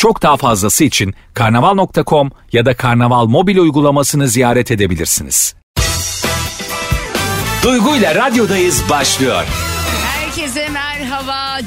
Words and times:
Çok 0.00 0.22
daha 0.22 0.36
fazlası 0.36 0.84
için 0.84 1.14
karnaval.com 1.34 2.30
ya 2.52 2.66
da 2.66 2.76
karnaval 2.76 3.26
mobil 3.26 3.58
uygulamasını 3.58 4.28
ziyaret 4.28 4.70
edebilirsiniz. 4.70 5.54
Duygu 7.62 7.96
ile 7.96 8.14
radyodayız 8.14 8.90
başlıyor. 8.90 9.44
Herkese 10.04 10.68
merhaba 10.68 10.89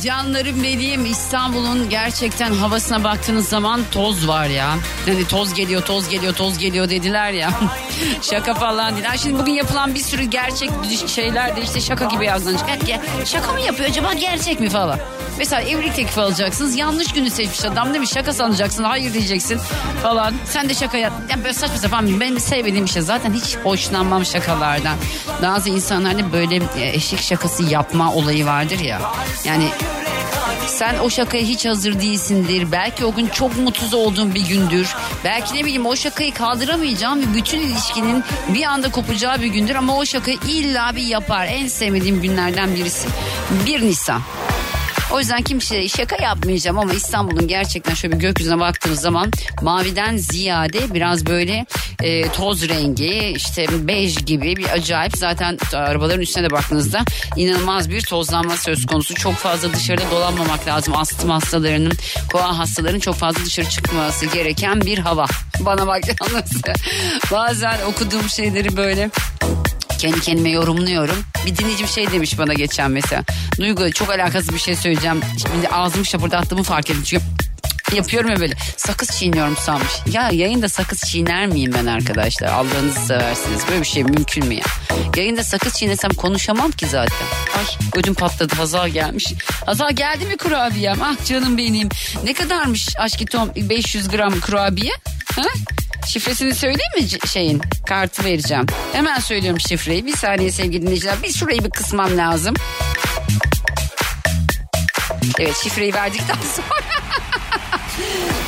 canlarım 0.04 0.64
benim 0.64 1.06
İstanbul'un 1.06 1.90
gerçekten 1.90 2.54
havasına 2.54 3.04
baktığınız 3.04 3.50
zaman 3.50 3.82
toz 3.92 4.28
var 4.28 4.46
ya. 4.46 4.76
Hani 5.06 5.28
toz 5.28 5.54
geliyor 5.54 5.82
toz 5.82 6.10
geliyor 6.10 6.34
toz 6.34 6.58
geliyor 6.58 6.90
dediler 6.90 7.32
ya. 7.32 7.52
şaka 8.22 8.54
falan 8.54 8.96
dediler. 8.96 9.18
Şimdi 9.18 9.40
bugün 9.40 9.54
yapılan 9.54 9.96
bir 9.96 10.00
sürü 10.00 10.24
gerçek 10.24 10.70
şeyler 11.08 11.56
de 11.56 11.62
işte 11.62 11.82
şaka 11.82 12.06
gibi 12.06 12.26
yazılacak. 12.26 12.90
Ya, 12.90 13.02
Şaka 13.26 13.54
mı 13.54 13.62
yapıyor 13.62 13.90
acaba 13.90 14.14
gerçek 14.14 14.60
mi 14.60 14.70
falan. 14.70 15.00
Mesela 15.38 15.62
evlilik 15.62 15.96
teklifi 15.96 16.22
alacaksınız. 16.22 16.76
Yanlış 16.76 17.08
günü 17.14 17.30
seçmiş 17.30 17.66
adam 17.66 17.94
demiş 17.94 18.10
şaka 18.10 18.34
sanacaksın. 18.34 18.84
Hayır 18.84 19.14
diyeceksin 19.14 19.60
falan. 20.04 20.34
Sen 20.46 20.70
de 20.70 20.74
şaka 20.74 20.98
yap. 20.98 21.14
Ya 21.30 21.38
böyle 21.44 21.54
saçma 21.54 21.78
sapan 21.78 22.20
benim 22.20 22.40
sevmediğim 22.40 22.86
bir 22.86 22.92
şey. 22.92 23.02
Zaten 23.02 23.34
hiç 23.34 23.58
hoşlanmam 23.64 24.26
şakalardan. 24.26 24.98
Bazı 25.42 25.70
insanlarda 25.70 26.34
böyle 26.34 26.56
e, 26.56 26.90
eşek 26.96 27.20
şakası 27.20 27.64
yapma 27.64 28.14
olayı 28.14 28.46
vardır 28.46 28.80
ya. 28.80 29.02
Yani 29.46 29.70
sen 30.68 31.00
o 31.00 31.10
şakaya 31.10 31.44
hiç 31.44 31.66
hazır 31.66 32.00
değilsindir. 32.00 32.72
Belki 32.72 33.06
o 33.06 33.16
gün 33.16 33.28
çok 33.28 33.58
mutsuz 33.58 33.94
olduğun 33.94 34.36
bir 34.36 34.48
gündür. 34.48 34.96
Belki 35.24 35.56
ne 35.56 35.60
bileyim 35.60 35.86
o 35.86 35.96
şakayı 35.96 36.34
kaldıramayacağım 36.34 37.22
ve 37.22 37.34
bütün 37.34 37.60
ilişkinin 37.60 38.24
bir 38.50 38.64
anda 38.64 38.92
kopacağı 38.92 39.42
bir 39.42 39.48
gündür 39.48 39.76
ama 39.76 39.98
o 39.98 40.06
şakayı 40.06 40.38
illa 40.48 40.96
bir 40.96 41.04
yapar. 41.04 41.48
En 41.50 41.68
sevmediğim 41.68 42.22
günlerden 42.22 42.76
birisi. 42.76 43.08
1 43.66 43.82
Nisan. 43.82 44.22
O 45.14 45.20
yüzden 45.20 45.42
kimseye 45.42 45.88
şaka 45.88 46.24
yapmayacağım 46.24 46.80
ama 46.80 46.94
İstanbul'un 46.94 47.48
gerçekten 47.48 47.94
şöyle 47.94 48.16
bir 48.16 48.20
gökyüzüne 48.20 48.60
baktığımız 48.60 49.00
zaman 49.00 49.32
maviden 49.62 50.18
ziyade 50.18 50.94
biraz 50.94 51.26
böyle 51.26 51.66
e, 52.04 52.32
toz 52.32 52.70
rengi 52.70 53.34
işte 53.36 53.88
bej 53.88 54.26
gibi 54.26 54.56
bir 54.56 54.70
acayip 54.70 55.18
zaten 55.18 55.58
arabaların 55.74 56.22
üstüne 56.22 56.44
de 56.44 56.52
baktığınızda 56.52 57.02
inanılmaz 57.36 57.90
bir 57.90 58.02
tozlanma 58.02 58.58
söz 58.58 58.86
konusu. 58.86 59.16
Çok 59.16 59.34
fazla 59.34 59.74
dışarıda 59.74 60.12
dolanmamak 60.12 60.68
lazım. 60.68 60.96
Astım 60.96 61.30
hastalarının, 61.30 61.94
koa 62.32 62.60
hastalarının 62.60 63.00
çok 63.00 63.16
fazla 63.16 63.46
dışarı 63.46 63.70
çıkması 63.70 64.26
gereken 64.26 64.82
bir 64.82 64.98
hava. 64.98 65.26
Bana 65.60 65.88
bak 65.88 66.02
yalnız. 66.08 66.52
Bazen 67.32 67.78
okuduğum 67.82 68.30
şeyleri 68.30 68.78
böyle 68.78 69.10
kendi 70.04 70.22
kendime 70.22 70.50
yorumluyorum. 70.50 71.16
Bir 71.46 71.58
dinleyicim 71.58 71.88
şey 71.88 72.12
demiş 72.12 72.38
bana 72.38 72.54
geçen 72.54 72.92
mesela. 72.92 73.24
Duygu 73.60 73.92
çok 73.92 74.10
alakasız 74.10 74.54
bir 74.54 74.60
şey 74.60 74.76
söyleyeceğim. 74.76 75.22
Şimdi 75.42 75.68
ağzımı 75.68 76.06
şapırdattığımı 76.06 76.64
fark 76.64 76.90
ettim. 76.90 77.04
Çünkü 77.04 77.24
yapıyorum 77.96 78.30
ya 78.30 78.40
böyle 78.40 78.54
sakız 78.78 79.10
çiğniyorum 79.10 79.58
sanmış. 79.58 79.92
Ya 80.14 80.30
yayında 80.30 80.70
sakız 80.70 81.02
çiğner 81.02 81.48
miyim 81.48 81.74
ben 81.78 81.86
arkadaşlar? 81.86 82.48
Allah'ınızı 82.48 83.00
seversiniz. 83.00 83.62
Böyle 83.70 83.82
bir 83.82 83.86
şey 83.86 84.04
mümkün 84.04 84.46
mü 84.46 84.54
ya? 84.54 84.64
Yayında 85.16 85.44
sakız 85.44 85.74
çiğnesem 85.74 86.12
konuşamam 86.12 86.72
ki 86.72 86.88
zaten. 86.88 87.28
Ay 87.58 87.66
ödüm 88.00 88.14
patladı. 88.14 88.56
Hazal 88.56 88.90
gelmiş. 88.90 89.34
Hazal 89.66 89.92
geldi 89.92 90.26
mi 90.26 90.38
kurabiyem? 90.38 91.02
Ah 91.02 91.26
canım 91.26 91.58
benim. 91.58 91.90
Ne 92.24 92.34
kadarmış 92.34 92.88
aşkitom 92.98 93.50
500 93.56 94.08
gram 94.08 94.40
kurabiye? 94.40 94.94
Ha? 95.36 95.44
Şifresini 96.08 96.56
söyleyeyim 96.56 96.92
mi 97.24 97.28
şeyin? 97.30 97.62
Kartı 97.88 98.24
vereceğim. 98.24 98.66
Hemen 98.94 99.20
söylüyorum 99.20 99.60
şifreyi. 99.60 100.06
Bir 100.06 100.16
saniye 100.16 100.52
sevgili 100.52 100.82
dinleyiciler. 100.82 101.24
Bir 101.24 101.34
şurayı 101.34 101.64
bir 101.64 101.70
kısmam 101.70 102.18
lazım. 102.18 102.56
Evet 105.40 105.56
şifreyi 105.64 105.94
verdikten 105.94 106.36
sonra. 106.56 107.03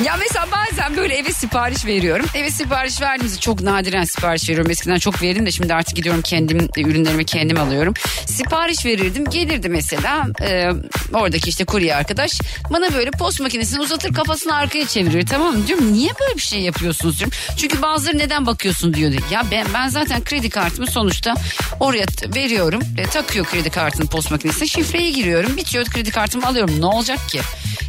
Ya 0.03 0.17
mesela 0.19 0.47
bazen 0.51 0.97
böyle 0.97 1.15
eve 1.15 1.31
sipariş 1.31 1.85
veriyorum. 1.85 2.25
Eve 2.35 2.51
sipariş 2.51 3.01
verdiğimizde 3.01 3.39
çok 3.39 3.61
nadiren 3.61 4.03
sipariş 4.03 4.49
veriyorum. 4.49 4.71
Eskiden 4.71 4.97
çok 4.97 5.21
verirdim 5.21 5.45
de 5.45 5.51
şimdi 5.51 5.73
artık 5.73 5.95
gidiyorum 5.95 6.21
kendim 6.21 6.69
ürünlerimi 6.77 7.25
kendim 7.25 7.59
alıyorum. 7.59 7.93
Sipariş 8.25 8.85
verirdim 8.85 9.25
gelirdi 9.29 9.69
mesela 9.69 10.27
e, 10.41 10.69
oradaki 11.13 11.49
işte 11.49 11.65
kurye 11.65 11.95
arkadaş 11.95 12.39
bana 12.69 12.93
böyle 12.93 13.11
post 13.11 13.41
makinesini 13.41 13.79
uzatır 13.81 14.13
kafasını 14.13 14.55
arkaya 14.55 14.87
çevirir 14.87 15.25
tamam 15.25 15.57
mı? 15.57 15.67
Diyorum 15.67 15.93
niye 15.93 16.11
böyle 16.19 16.35
bir 16.35 16.41
şey 16.41 16.59
yapıyorsunuz 16.59 17.19
diyorum. 17.19 17.37
Çünkü 17.57 17.81
bazıları 17.81 18.17
neden 18.17 18.45
bakıyorsun 18.45 18.93
diyor. 18.93 19.11
Ya 19.31 19.43
ben, 19.51 19.65
ben 19.73 19.87
zaten 19.87 20.23
kredi 20.23 20.49
kartımı 20.49 20.87
sonuçta 20.87 21.33
oraya 21.79 22.05
veriyorum. 22.35 22.81
E, 22.97 23.03
takıyor 23.03 23.45
kredi 23.45 23.69
kartını 23.69 24.07
post 24.07 24.31
makinesine 24.31 24.67
şifreyi 24.67 25.13
giriyorum. 25.13 25.57
Bitiyor 25.57 25.85
kredi 25.85 26.11
kartımı 26.11 26.47
alıyorum. 26.47 26.81
Ne 26.81 26.85
olacak 26.85 27.29
ki? 27.29 27.41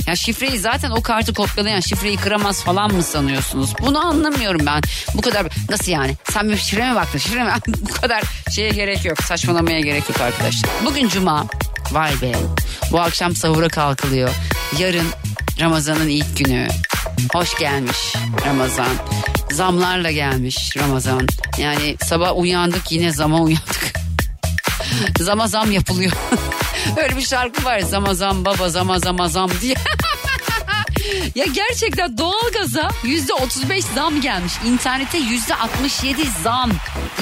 Ya 0.06 0.16
şifreyi 0.16 0.58
zaten 0.58 0.90
o 0.90 1.02
kartı 1.02 1.32
kopyalayan 1.46 1.80
şifreyi 1.80 2.16
kıramaz 2.16 2.64
falan 2.64 2.94
mı 2.94 3.02
sanıyorsunuz? 3.02 3.70
Bunu 3.80 4.06
anlamıyorum 4.06 4.66
ben. 4.66 4.82
Bu 5.14 5.20
kadar 5.20 5.46
nasıl 5.70 5.92
yani? 5.92 6.16
Sen 6.30 6.48
bir 6.50 6.56
şifre 6.56 6.90
mi 6.90 6.94
baktın? 6.94 7.18
Şifre 7.18 7.44
mi? 7.44 7.50
Bu 7.66 8.00
kadar 8.00 8.22
şeye 8.54 8.70
gerek 8.70 9.04
yok. 9.04 9.22
Saçmalamaya 9.22 9.80
gerek 9.80 10.08
yok 10.08 10.20
arkadaşlar. 10.20 10.70
Bugün 10.84 11.08
cuma. 11.08 11.46
Vay 11.92 12.12
be. 12.22 12.32
Bu 12.92 13.00
akşam 13.00 13.36
sahura 13.36 13.68
kalkılıyor. 13.68 14.30
Yarın 14.78 15.06
Ramazan'ın 15.60 16.08
ilk 16.08 16.36
günü. 16.38 16.68
Hoş 17.32 17.58
gelmiş 17.58 18.14
Ramazan. 18.46 18.88
Zamlarla 19.50 20.10
gelmiş 20.10 20.76
Ramazan. 20.76 21.26
Yani 21.58 21.96
sabah 22.04 22.38
uyandık 22.38 22.92
yine 22.92 23.12
zama 23.12 23.40
uyandık. 23.40 23.92
Zama 25.20 25.48
zam 25.48 25.70
yapılıyor. 25.72 26.12
Öyle 27.02 27.16
bir 27.16 27.22
şarkı 27.22 27.64
var. 27.64 27.80
Zama 27.80 28.14
zam 28.14 28.44
baba 28.44 28.68
zama 28.68 28.98
zama 28.98 29.28
zam 29.28 29.50
diye. 29.60 29.74
Ya 31.34 31.44
gerçekten 31.44 32.18
doğalgaza 32.18 32.88
yüzde 33.04 33.34
35 33.34 33.84
zam 33.84 34.20
gelmiş. 34.20 34.52
İnternete 34.66 35.18
yüzde 35.18 35.54
67 35.54 36.22
zam. 36.42 36.70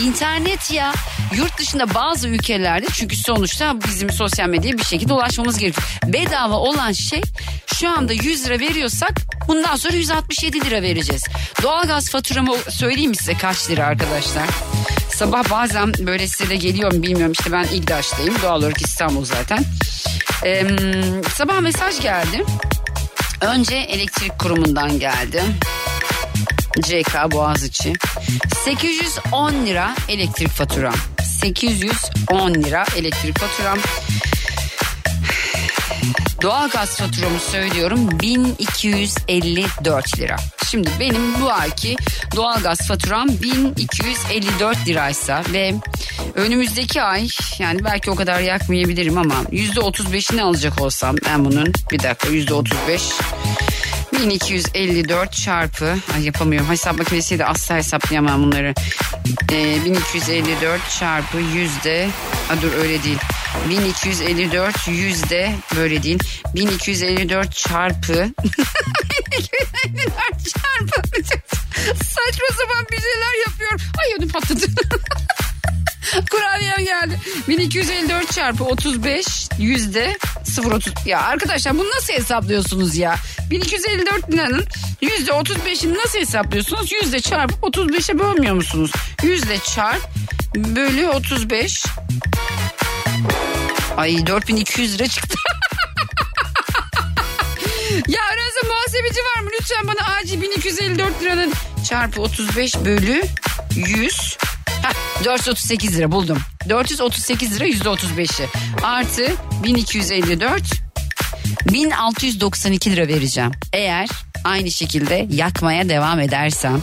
İnternet 0.02 0.70
ya. 0.70 0.92
Yurt 1.36 1.58
dışında 1.58 1.94
bazı 1.94 2.28
ülkelerde 2.28 2.86
çünkü 2.92 3.16
sonuçta 3.16 3.76
bizim 3.88 4.10
sosyal 4.10 4.48
medyaya 4.48 4.78
bir 4.78 4.84
şekilde 4.84 5.12
ulaşmamız 5.12 5.58
gerekiyor. 5.58 5.88
Bedava 6.06 6.54
olan 6.54 6.92
şey 6.92 7.22
şu 7.74 7.88
anda 7.88 8.12
100 8.12 8.46
lira 8.46 8.58
veriyorsak 8.58 9.20
bundan 9.48 9.76
sonra 9.76 9.94
167 9.94 10.64
lira 10.64 10.82
vereceğiz. 10.82 11.24
Doğalgaz 11.62 12.10
faturamı 12.10 12.56
söyleyeyim 12.70 13.10
mi 13.10 13.16
size 13.16 13.34
kaç 13.34 13.70
lira 13.70 13.86
arkadaşlar? 13.86 14.48
Sabah 15.14 15.50
bazen 15.50 15.92
böyle 15.98 16.28
size 16.28 16.50
de 16.50 16.56
geliyor 16.56 16.92
bilmiyorum 16.92 17.32
işte 17.38 17.52
ben 17.52 17.64
İgdaş'tayım 17.64 18.34
doğal 18.42 18.58
olarak 18.58 18.82
İstanbul 18.82 19.24
zaten. 19.24 19.64
Ee, 20.44 20.66
sabah 21.34 21.60
mesaj 21.60 22.00
geldi. 22.00 22.44
Önce 23.44 23.76
elektrik 23.76 24.38
kurumundan 24.38 24.98
geldi. 24.98 25.42
CK 26.82 27.32
Boğaziçi. 27.32 27.92
810 28.64 29.66
lira 29.66 29.94
elektrik 30.08 30.48
faturam. 30.48 30.94
810 31.40 32.54
lira 32.54 32.84
elektrik 32.96 33.38
faturam. 33.38 33.78
Doğalgaz 36.42 36.96
faturamı 36.96 37.38
söylüyorum 37.40 38.20
1254 38.20 40.18
lira. 40.18 40.36
Şimdi 40.70 40.90
benim 41.00 41.40
bu 41.40 41.52
ayki 41.52 41.96
doğalgaz 42.36 42.88
faturam 42.88 43.28
1254 43.28 44.88
liraysa 44.88 45.42
ve 45.52 45.74
önümüzdeki 46.34 47.02
ay 47.02 47.28
yani 47.58 47.84
belki 47.84 48.10
o 48.10 48.14
kadar 48.14 48.40
yakmayabilirim 48.40 49.18
ama 49.18 49.34
%35'ini 49.34 50.42
alacak 50.42 50.80
olsam 50.80 51.16
ben 51.26 51.44
bunun 51.44 51.72
bir 51.90 52.02
dakika 52.02 52.28
%35 52.28 52.64
1254 54.12 55.32
çarpı 55.32 55.96
ay 56.14 56.24
yapamıyorum 56.24 56.70
hesap 56.70 56.98
makinesiyle 56.98 57.46
asla 57.46 57.76
hesaplayamam 57.76 58.42
bunları. 58.42 58.74
Ee, 59.52 59.84
1254 59.84 60.80
çarpı 60.98 61.38
yüzde 61.38 62.08
ha 62.48 62.54
dur 62.62 62.72
öyle 62.72 63.02
değil. 63.02 63.18
1254 63.68 64.88
yüzde 64.88 65.54
böyle 65.76 66.02
değil. 66.02 66.18
1254 66.54 67.56
çarpı 67.56 68.12
1254 68.12 68.34
çarpı. 70.48 71.02
Saçma 71.84 72.46
sapan 72.58 72.86
bir 72.92 73.00
şeyler 73.00 73.46
yapıyorum. 73.46 73.80
Ay 73.98 74.14
ödüm 74.18 74.28
patladı 74.28 74.66
kurabiyem 76.30 76.84
geldi. 76.84 77.20
1254 77.48 78.32
çarpı 78.32 78.64
35 78.64 79.26
yüzde 79.58 80.18
0.30. 80.44 81.08
Ya 81.08 81.20
arkadaşlar 81.22 81.78
bunu 81.78 81.88
nasıl 81.96 82.12
hesaplıyorsunuz 82.12 82.96
ya? 82.96 83.16
1254 83.50 84.32
liranın 84.32 84.64
yüzde 85.00 85.30
35'ini 85.30 85.98
nasıl 85.98 86.18
hesaplıyorsunuz? 86.18 86.92
Yüzde 86.92 87.20
çarpı 87.20 87.54
35'e 87.54 88.18
bölmüyor 88.18 88.54
musunuz? 88.54 88.92
Yüzde 89.22 89.58
çarp 89.58 90.08
bölü 90.54 91.08
35. 91.08 91.84
Ay 93.96 94.26
4200 94.26 94.94
lira 94.94 95.08
çıktı. 95.08 95.38
ya 98.08 98.20
aranızda 98.22 98.60
muhasebeci 98.68 99.20
var 99.20 99.40
mı? 99.42 99.50
Lütfen 99.60 99.88
bana 99.88 100.16
acil 100.16 100.42
1254 100.42 101.22
liranın 101.22 101.52
çarpı 101.88 102.22
35 102.22 102.76
bölü 102.76 103.22
100. 103.74 104.36
Heh, 105.18 105.24
438 105.24 105.96
lira 105.98 106.12
buldum. 106.12 106.38
438 106.68 107.56
lira 107.56 107.64
yüzde 107.64 107.88
35'i. 107.88 108.46
Artı 108.82 109.26
1254 109.64 110.62
1692 111.72 112.96
lira 112.96 113.08
vereceğim. 113.08 113.50
Eğer 113.72 114.08
aynı 114.44 114.70
şekilde 114.70 115.26
yakmaya 115.30 115.88
devam 115.88 116.20
edersem 116.20 116.82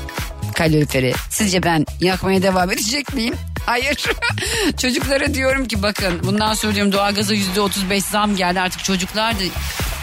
kaloriferi 0.56 1.13
sizce 1.30 1.63
ben 1.63 1.86
yakmaya 2.00 2.42
devam 2.42 2.72
edecek 2.72 3.13
miyim? 3.13 3.36
Hayır. 3.66 4.04
Çocuklara 4.81 5.34
diyorum 5.34 5.68
ki 5.68 5.84
bakın 5.84 6.19
bundan 6.24 6.54
sonra 6.54 6.75
diyorum 6.75 6.92
doğalgaza 6.92 7.34
yüzde 7.34 7.62
35 7.62 8.04
zam 8.04 8.36
geldi 8.36 8.60
artık 8.60 8.84
çocuklar 8.84 9.39
da 9.39 9.44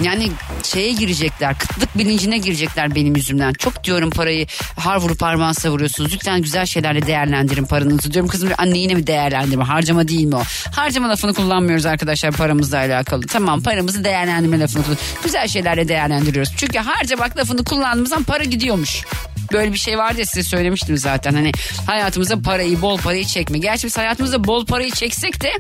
yani 0.00 0.30
şeye 0.62 0.92
girecekler 0.92 1.58
kıtlık 1.58 1.98
bilincine 1.98 2.38
girecekler 2.38 2.94
benim 2.94 3.16
yüzümden. 3.16 3.52
Çok 3.52 3.84
diyorum 3.84 4.10
parayı 4.10 4.46
har 4.76 4.96
vurup 4.96 5.18
parmağı 5.18 5.54
savuruyorsunuz. 5.54 6.12
Lütfen 6.12 6.42
güzel 6.42 6.66
şeylerle 6.66 7.06
değerlendirin 7.06 7.64
paranızı. 7.64 8.12
Diyorum 8.12 8.30
kızım 8.30 8.50
anne 8.58 8.78
yine 8.78 8.94
mi 8.94 9.06
değerlendirme 9.06 9.64
harcama 9.64 10.08
değil 10.08 10.24
mi 10.24 10.36
o? 10.36 10.42
Harcama 10.72 11.08
lafını 11.08 11.34
kullanmıyoruz 11.34 11.86
arkadaşlar 11.86 12.32
paramızla 12.32 12.78
alakalı. 12.78 13.26
Tamam 13.26 13.62
paramızı 13.62 14.04
değerlendirme 14.04 14.60
lafını 14.60 14.82
kullanıyoruz. 14.82 15.14
Güzel 15.24 15.48
şeylerle 15.48 15.88
değerlendiriyoruz. 15.88 16.52
Çünkü 16.56 16.78
harcamak 16.78 17.38
lafını 17.38 17.64
kullandığımız 17.64 18.10
zaman 18.10 18.24
para 18.24 18.44
gidiyormuş. 18.44 19.04
Böyle 19.52 19.72
bir 19.72 19.78
şey 19.78 19.98
vardı 19.98 20.20
ya 20.20 20.26
size 20.26 20.42
söylemiştim 20.42 20.96
zaten. 20.96 21.34
Hani 21.34 21.52
hayatımıza 21.86 22.40
parayı 22.40 22.82
bol 22.82 22.98
parayı 22.98 23.24
çekme. 23.24 23.58
Gerçi 23.58 23.86
biz 23.86 23.98
hayatımızda 23.98 24.44
bol 24.44 24.66
parayı 24.66 24.90
çeksek 24.90 25.42
de 25.42 25.52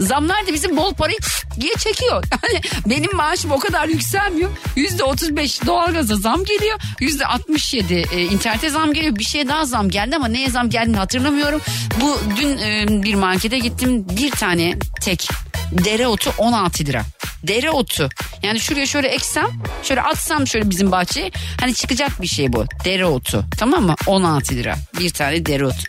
zamlar 0.00 0.46
da 0.46 0.52
bizim 0.52 0.76
bol 0.76 0.94
parayı 0.94 1.18
diye 1.60 1.74
çekiyor. 1.74 2.24
Yani 2.50 2.60
benim 2.86 3.16
maaşım 3.16 3.50
o 3.50 3.58
kadar 3.58 3.88
yükselmiyor. 3.88 4.50
Yüzde 4.76 5.04
35 5.04 5.66
doğalgaza 5.66 6.16
zam 6.16 6.44
geliyor. 6.44 6.80
Yüzde 7.00 7.26
67 7.26 7.94
e, 7.94 8.22
internete 8.22 8.70
zam 8.70 8.92
geliyor. 8.92 9.16
Bir 9.16 9.24
şeye 9.24 9.48
daha 9.48 9.64
zam 9.64 9.88
geldi 9.88 10.16
ama 10.16 10.28
neye 10.28 10.50
zam 10.50 10.70
geldiğini 10.70 10.96
hatırlamıyorum. 10.96 11.60
Bu 12.00 12.18
dün 12.36 12.58
e, 12.58 13.02
bir 13.02 13.14
markete 13.14 13.58
gittim. 13.58 14.06
Bir 14.16 14.30
tane 14.30 14.78
tek 15.00 15.28
dereotu 15.72 16.32
16 16.38 16.84
lira. 16.84 17.02
Dereotu. 17.42 18.08
Yani 18.42 18.60
şuraya 18.60 18.86
şöyle 18.86 19.08
eksem, 19.08 19.48
şöyle 19.82 20.02
atsam 20.02 20.46
şöyle 20.46 20.70
bizim 20.70 20.92
bahçeye 20.92 21.30
hani 21.60 21.74
çıkacak 21.74 22.22
bir 22.22 22.26
şey 22.26 22.52
bu. 22.52 22.64
Dereotu. 22.84 23.44
Tamam 23.58 23.84
mı? 23.86 23.94
16 24.06 24.54
lira. 24.54 24.76
Bir 24.98 25.10
tane 25.10 25.46
dereotu. 25.46 25.82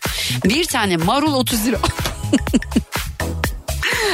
Bir 0.45 0.65
tane 0.65 0.98
marul 0.98 1.33
30 1.33 1.65
lira. 1.65 1.77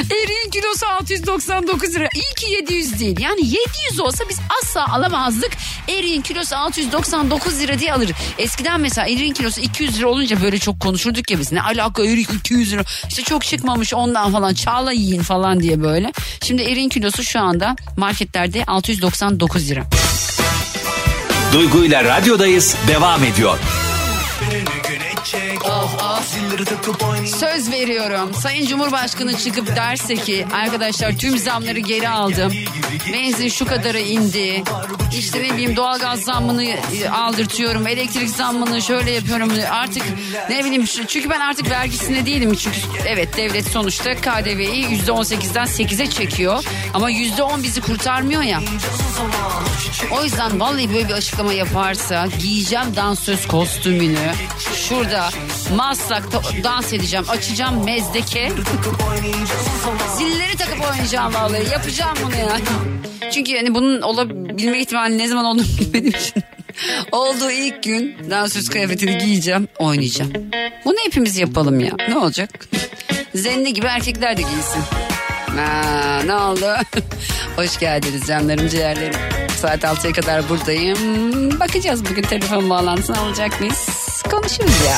Eriğin 0.06 0.52
kilosu 0.52 0.86
699 0.86 1.96
lira. 1.96 2.10
İyi 2.16 2.34
ki 2.36 2.52
700 2.52 3.00
değil. 3.00 3.20
Yani 3.20 3.42
700 3.46 4.00
olsa 4.00 4.24
biz 4.30 4.40
asla 4.62 4.94
alamazdık. 4.94 5.52
Eriğin 5.88 6.22
kilosu 6.22 6.56
699 6.56 7.60
lira 7.60 7.80
diye 7.80 7.94
alır. 7.94 8.12
Eskiden 8.38 8.82
mesela 8.82 9.08
eriğin 9.08 9.34
kilosu 9.34 9.62
200 9.62 10.00
lira 10.00 10.08
olunca 10.08 10.42
böyle 10.42 10.60
çok 10.60 10.80
konuşurduk 10.80 11.32
ya 11.32 11.40
biz. 11.40 11.52
Ne 11.52 11.62
alaka 11.62 12.04
erik 12.06 12.30
200 12.34 12.74
lira. 12.74 12.84
İşte 13.10 13.24
çok 13.24 13.46
çıkmamış 13.46 13.94
ondan 13.94 14.32
falan. 14.32 14.54
Çağla 14.54 14.92
yiyin 14.92 15.22
falan 15.22 15.60
diye 15.60 15.84
böyle. 15.84 16.12
Şimdi 16.44 16.62
eriğin 16.62 16.90
kilosu 16.90 17.24
şu 17.24 17.40
anda 17.40 17.76
marketlerde 17.98 18.64
699 18.66 19.70
lira. 19.70 19.84
Duygu 21.54 21.86
ile 21.86 22.04
radyodayız 22.04 22.76
devam 22.88 23.24
ediyor. 23.24 23.58
Söz 27.28 27.72
veriyorum. 27.72 28.34
Sayın 28.34 28.66
Cumhurbaşkanı 28.66 29.38
çıkıp 29.38 29.76
derse 29.76 30.16
ki 30.16 30.46
arkadaşlar 30.54 31.18
tüm 31.18 31.38
zamları 31.38 31.80
geri 31.80 32.10
aldım. 32.10 32.54
Benzin 33.14 33.50
şu 33.50 33.66
kadara 33.66 34.00
indi. 34.00 34.64
İşte 35.18 35.44
ne 35.44 35.54
bileyim 35.54 35.76
doğalgaz 35.76 36.20
zammını 36.20 36.64
e, 36.64 37.10
aldırtıyorum. 37.10 37.88
Elektrik 37.88 38.30
zammını 38.30 38.82
şöyle 38.82 39.12
yapıyorum. 39.12 39.52
Artık 39.72 40.04
ne 40.50 40.66
bileyim 40.66 40.86
çünkü 41.08 41.30
ben 41.30 41.40
artık 41.40 41.70
vergisinde 41.70 42.26
değilim. 42.26 42.56
Çünkü 42.56 42.78
evet 43.08 43.38
devlet 43.38 43.68
sonuçta 43.68 44.16
KDV'yi 44.16 44.86
%18'den 44.86 45.66
8'e 45.66 46.10
çekiyor. 46.10 46.64
Ama 46.94 47.12
%10 47.12 47.64
bizi 47.64 47.82
kurtarmıyor 47.82 48.42
ya. 48.42 48.62
O 50.12 50.24
yüzden 50.24 50.60
vallahi 50.60 50.94
böyle 50.94 51.08
bir 51.08 51.14
açıklama 51.14 51.54
yaparsa 51.54 52.28
giyeceğim 52.40 52.96
dansöz 52.96 53.48
kostümünü. 53.48 54.32
Şurada 54.76 55.30
Maslak'ta 55.76 56.42
dans 56.64 56.94
edeceğim. 56.94 57.26
Açacağım 57.30 57.86
mezdeke. 57.86 58.52
Zilleri 60.18 60.58
takıp 60.58 60.86
oynayacağım 60.92 61.34
vallahi. 61.34 61.72
Yapacağım 61.72 62.18
bunu 62.26 62.36
ya. 62.36 62.58
Çünkü 63.32 63.52
yani 63.52 63.76
bunun 63.76 64.02
olabilme 64.02 64.80
ihtimali 64.80 65.18
ne 65.18 65.28
zaman 65.28 65.46
olduğunu 65.46 65.66
bilmediğim 65.80 66.08
için. 66.08 66.44
Olduğu 67.12 67.52
ilk 67.52 67.84
gün 67.84 68.18
dansöz 68.30 68.70
kıyafetini 68.70 69.18
giyeceğim, 69.18 69.68
oynayacağım. 69.80 70.34
Bunu 70.86 70.96
hepimiz 71.06 71.38
yapalım 71.38 71.80
ya. 71.80 71.92
Ne 72.10 72.18
olacak? 72.18 72.50
Zenne 73.36 73.70
gibi 73.70 73.86
erkekler 73.86 74.38
de 74.38 74.42
giysin. 74.42 74.82
Ha, 75.58 76.22
ne 76.26 76.36
oldu? 76.36 76.66
Hoş 77.56 77.80
geldiniz 77.80 78.28
canlarım 78.28 78.68
ciğerlerim. 78.68 79.20
Saat 79.62 79.84
6'ya 79.84 80.14
kadar 80.14 80.50
buradayım. 80.50 81.00
Bakacağız 81.60 82.06
bugün 82.10 82.22
telefon 82.22 82.70
bağlantısını 82.70 83.20
alacak 83.20 83.60
mıyız? 83.62 83.88
Konuşuruz 84.32 84.86
ya. 84.86 84.98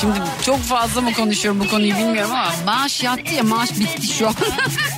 Şimdi 0.00 0.14
çok 0.42 0.58
fazla 0.58 1.00
mı 1.00 1.12
konuşuyorum 1.12 1.60
bu 1.60 1.68
konuyu 1.68 1.96
bilmiyorum 1.96 2.30
ama 2.30 2.52
maaş 2.66 3.02
yattı 3.02 3.34
ya 3.34 3.42
maaş 3.42 3.70
bitti 3.80 4.06
şu 4.06 4.28
an. 4.28 4.34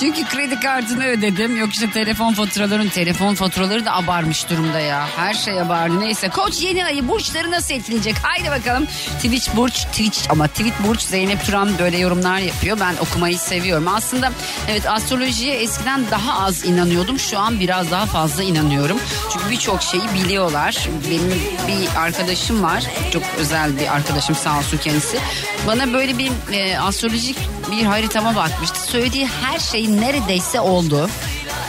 Çünkü 0.00 0.24
kredi 0.24 0.60
kartını 0.60 1.04
ödedim. 1.06 1.56
Yok 1.56 1.72
işte 1.72 1.90
telefon 1.90 2.32
faturaların 2.32 2.88
telefon 2.88 3.34
faturaları 3.34 3.84
da 3.84 3.94
abarmış 3.94 4.50
durumda 4.50 4.80
ya. 4.80 5.08
Her 5.16 5.34
şey 5.34 5.60
abardı. 5.60 6.00
Neyse 6.00 6.28
koç 6.28 6.62
yeni 6.62 6.84
ayı 6.84 7.08
burçları 7.08 7.50
nasıl 7.50 7.74
etkileyecek? 7.74 8.14
Haydi 8.22 8.50
bakalım. 8.50 8.86
Twitch 9.16 9.56
burç 9.56 9.84
Twitch 9.84 10.30
ama 10.30 10.48
Twitch 10.48 10.76
burç 10.88 11.00
Zeynep 11.00 11.46
Turan 11.46 11.78
böyle 11.78 11.98
yorumlar 11.98 12.38
yapıyor. 12.38 12.80
Ben 12.80 12.94
okumayı 13.00 13.38
seviyorum. 13.38 13.88
Aslında 13.88 14.32
evet 14.70 14.90
astrolojiye 14.90 15.54
eskiden 15.54 16.10
daha 16.10 16.44
az 16.44 16.64
inanıyordum. 16.64 17.18
Şu 17.18 17.38
an 17.38 17.60
biraz 17.60 17.90
daha 17.90 18.06
fazla 18.06 18.42
inanıyorum. 18.42 18.98
Çünkü 19.32 19.50
birçok 19.50 19.82
şeyi 19.82 20.02
biliyorlar. 20.14 20.88
Benim 21.10 21.42
bir 21.68 22.00
arkadaşım 22.00 22.62
var. 22.62 22.84
Çok 23.12 23.22
özel 23.38 23.78
bir 23.80 23.94
arkadaşım 23.94 24.34
sağ 24.34 24.58
olsun 24.58 24.78
kendisi. 24.78 25.18
Bana 25.66 25.92
böyle 25.92 26.18
bir 26.18 26.30
e, 26.52 26.78
astrolojik 26.78 27.36
bir 27.72 27.84
haritama 27.84 28.36
bakmıştı. 28.36 28.80
Söylediği 28.80 29.26
her 29.26 29.58
şey 29.58 29.83
neredeyse 29.88 30.60
oldu. 30.60 31.08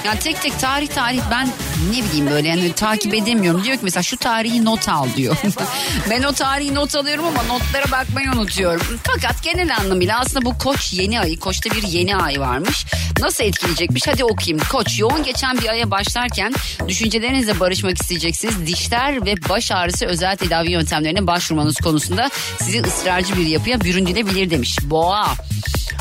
Yani 0.06 0.20
tek 0.20 0.42
tek 0.42 0.60
tarih 0.60 0.88
tarih 0.88 1.22
ben 1.32 1.48
ne 1.92 2.04
bileyim 2.04 2.30
böyle 2.30 2.48
yani 2.48 2.74
takip 2.74 3.14
edemiyorum. 3.14 3.64
Diyor 3.64 3.76
ki 3.76 3.82
mesela 3.84 4.04
şu 4.04 4.18
tarihi 4.18 4.66
not 4.66 4.90
al 4.90 5.08
diyor. 5.16 5.38
ben 6.10 6.24
o 6.24 6.32
tarihi 6.32 6.76
not 6.76 6.96
alıyorum 6.96 7.26
ama 7.26 7.44
notlara 7.44 7.92
bakmayı 7.92 8.32
unutuyorum. 8.32 9.00
Fakat 9.04 9.44
genel 9.44 9.78
anlamıyla 9.78 10.20
aslında 10.20 10.46
bu 10.46 10.58
koç 10.58 10.94
yeni 10.94 11.20
ayı. 11.20 11.40
Koçta 11.40 11.70
bir 11.70 11.84
yeni 11.84 12.16
ay 12.16 12.40
varmış. 12.40 12.86
Nasıl 13.20 13.44
etkileyecekmiş? 13.44 14.08
Hadi 14.08 14.24
okuyayım. 14.24 14.66
Koç 14.72 15.00
yoğun 15.00 15.24
geçen 15.24 15.58
bir 15.58 15.70
aya 15.70 15.92
başlarken 15.92 16.54
düşüncelerinizle 16.88 17.60
barışmak 17.60 18.02
isteyeceksiniz. 18.02 18.68
Dişler 18.68 19.26
ve 19.26 19.36
baş 19.50 19.72
ağrısı 19.72 20.06
özel 20.06 20.38
tedavi 20.38 20.72
yöntemlerine 20.72 21.28
başvurmanız 21.28 21.78
konusunda 21.78 22.30
sizi 22.62 22.82
ısrarcı 22.82 23.38
bir 23.38 23.46
yapıya 23.46 23.82
büründürebilir 23.82 24.50
demiş. 24.50 24.78
Boğa. 24.84 25.36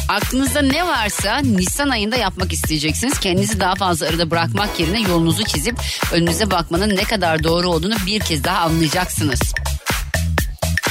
Aklınızda 0.08 0.62
ne 0.62 0.87
varsa 0.87 1.38
Nisan 1.38 1.88
ayında 1.88 2.16
yapmak 2.16 2.52
isteyeceksiniz. 2.52 3.18
Kendinizi 3.18 3.61
daha 3.61 3.75
fazla 3.75 4.06
arada 4.06 4.30
bırakmak 4.30 4.80
yerine 4.80 5.00
yolunuzu 5.00 5.44
çizip 5.44 5.76
önünüze 6.12 6.50
bakmanın 6.50 6.96
ne 6.96 7.04
kadar 7.04 7.44
doğru 7.44 7.68
olduğunu 7.68 7.94
bir 8.06 8.20
kez 8.20 8.44
daha 8.44 8.58
anlayacaksınız. 8.58 9.40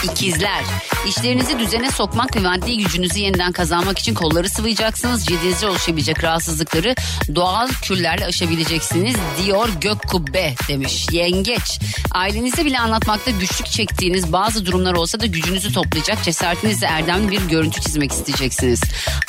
İkizler. 0.03 0.63
İşlerinizi 1.07 1.59
düzene 1.59 1.91
sokmak 1.91 2.35
ve 2.35 2.39
maddi 2.39 2.77
gücünüzü 2.77 3.19
yeniden 3.19 3.51
kazanmak 3.51 3.99
için 3.99 4.13
kolları 4.13 4.49
sıvayacaksınız. 4.49 5.25
Cildinizde 5.25 5.67
oluşabilecek 5.67 6.23
rahatsızlıkları 6.23 6.95
doğal 7.35 7.67
kürlerle 7.67 8.25
aşabileceksiniz 8.25 9.15
diyor 9.43 9.69
Gök 9.81 10.07
Kubbe 10.07 10.55
demiş. 10.67 11.07
Yengeç. 11.11 11.79
Ailenize 12.11 12.65
bile 12.65 12.79
anlatmakta 12.79 13.31
güçlük 13.31 13.67
çektiğiniz 13.67 14.33
bazı 14.33 14.65
durumlar 14.65 14.93
olsa 14.93 15.19
da 15.19 15.25
gücünüzü 15.25 15.73
toplayacak 15.73 16.23
cesaretinizle 16.23 16.87
erdemli 16.87 17.31
bir 17.31 17.41
görüntü 17.41 17.81
çizmek 17.81 18.11
isteyeceksiniz. 18.11 18.81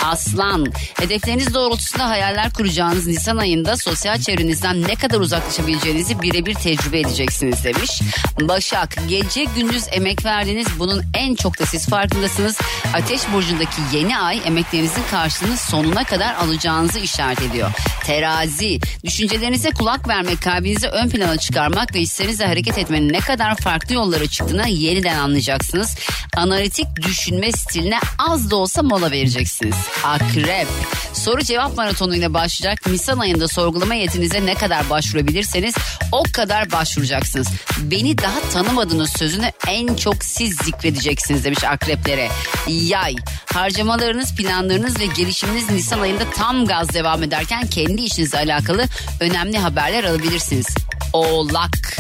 Aslan. 0.05 0.67
Hedefleriniz 0.95 1.55
doğrultusunda 1.55 2.09
hayaller 2.09 2.53
kuracağınız 2.53 3.07
Nisan 3.07 3.37
ayında 3.37 3.77
sosyal 3.77 4.19
çevrenizden 4.19 4.83
ne 4.83 4.95
kadar 4.95 5.21
uzaklaşabileceğinizi 5.21 6.23
birebir 6.23 6.55
tecrübe 6.55 7.01
edeceksiniz 7.01 7.65
demiş. 7.65 8.01
Başak. 8.41 8.97
Gece 9.09 9.45
gündüz 9.45 9.85
emek 9.93 10.25
verdiğiniz 10.25 10.64
bunun 10.79 11.03
en 11.15 11.35
çok 11.35 11.61
da 11.61 11.67
siz 11.67 11.87
farkındasınız. 11.87 12.59
Ateş 12.95 13.21
burcundaki 13.33 13.81
yeni 13.93 14.19
ay 14.19 14.41
emeklerinizin 14.45 15.03
karşılığını 15.11 15.57
sonuna 15.57 16.05
kadar 16.05 16.35
alacağınızı 16.35 16.99
işaret 16.99 17.43
ediyor. 17.43 17.71
Terazi. 18.05 18.81
Düşüncelerinize 19.05 19.71
kulak 19.71 20.09
vermek, 20.09 20.43
kalbinizi 20.43 20.89
ön 20.89 21.09
plana 21.09 21.37
çıkarmak 21.37 21.95
ve 21.95 22.01
hislerinizle 22.01 22.47
hareket 22.47 22.79
etmenin 22.79 23.13
ne 23.13 23.19
kadar 23.19 23.57
farklı 23.57 23.95
yollara 23.95 24.27
çıktığını 24.27 24.69
yeniden 24.69 25.19
anlayacaksınız. 25.19 25.97
Analitik 26.37 26.87
düşünme 26.97 27.53
stiline 27.53 27.99
az 28.19 28.51
da 28.51 28.57
olsa 28.57 28.83
mola 28.83 29.11
vereceksiniz. 29.11 29.77
Akrep. 30.05 30.69
Soru 31.13 31.43
cevap 31.43 31.77
maratonuyla 31.77 32.35
başlayacak. 32.35 32.87
Nisan 32.87 33.19
ayında 33.19 33.49
sorgulama 33.49 33.95
yetinize 33.95 34.47
ne 34.47 34.55
kadar 34.55 34.91
başvurabilirseniz 34.91 35.75
o 36.13 36.23
kadar 36.33 36.73
başvuracaksınız. 36.73 37.49
Beni 37.79 38.19
daha 38.19 38.41
tanımadığınız 38.41 39.11
sözünü 39.11 39.53
en 39.67 39.95
çok 39.95 40.25
siz 40.25 40.54
zikredeceksiniz 40.65 41.45
demiş 41.45 41.65
akreplere. 41.65 42.29
Yay. 42.69 43.15
Harcamalarınız, 43.53 44.35
planlarınız 44.35 45.01
ve 45.01 45.07
gelişiminiz 45.07 45.71
Nisan 45.71 46.01
ayında 46.01 46.25
tam 46.31 46.67
gaz 46.67 46.95
devam 46.95 47.23
ederken 47.23 47.67
kendi 47.67 48.03
işinizle 48.03 48.39
alakalı 48.39 48.85
önemli 49.21 49.59
haberler 49.59 50.05
alabilirsiniz. 50.05 50.67
Oğlak. 51.13 51.97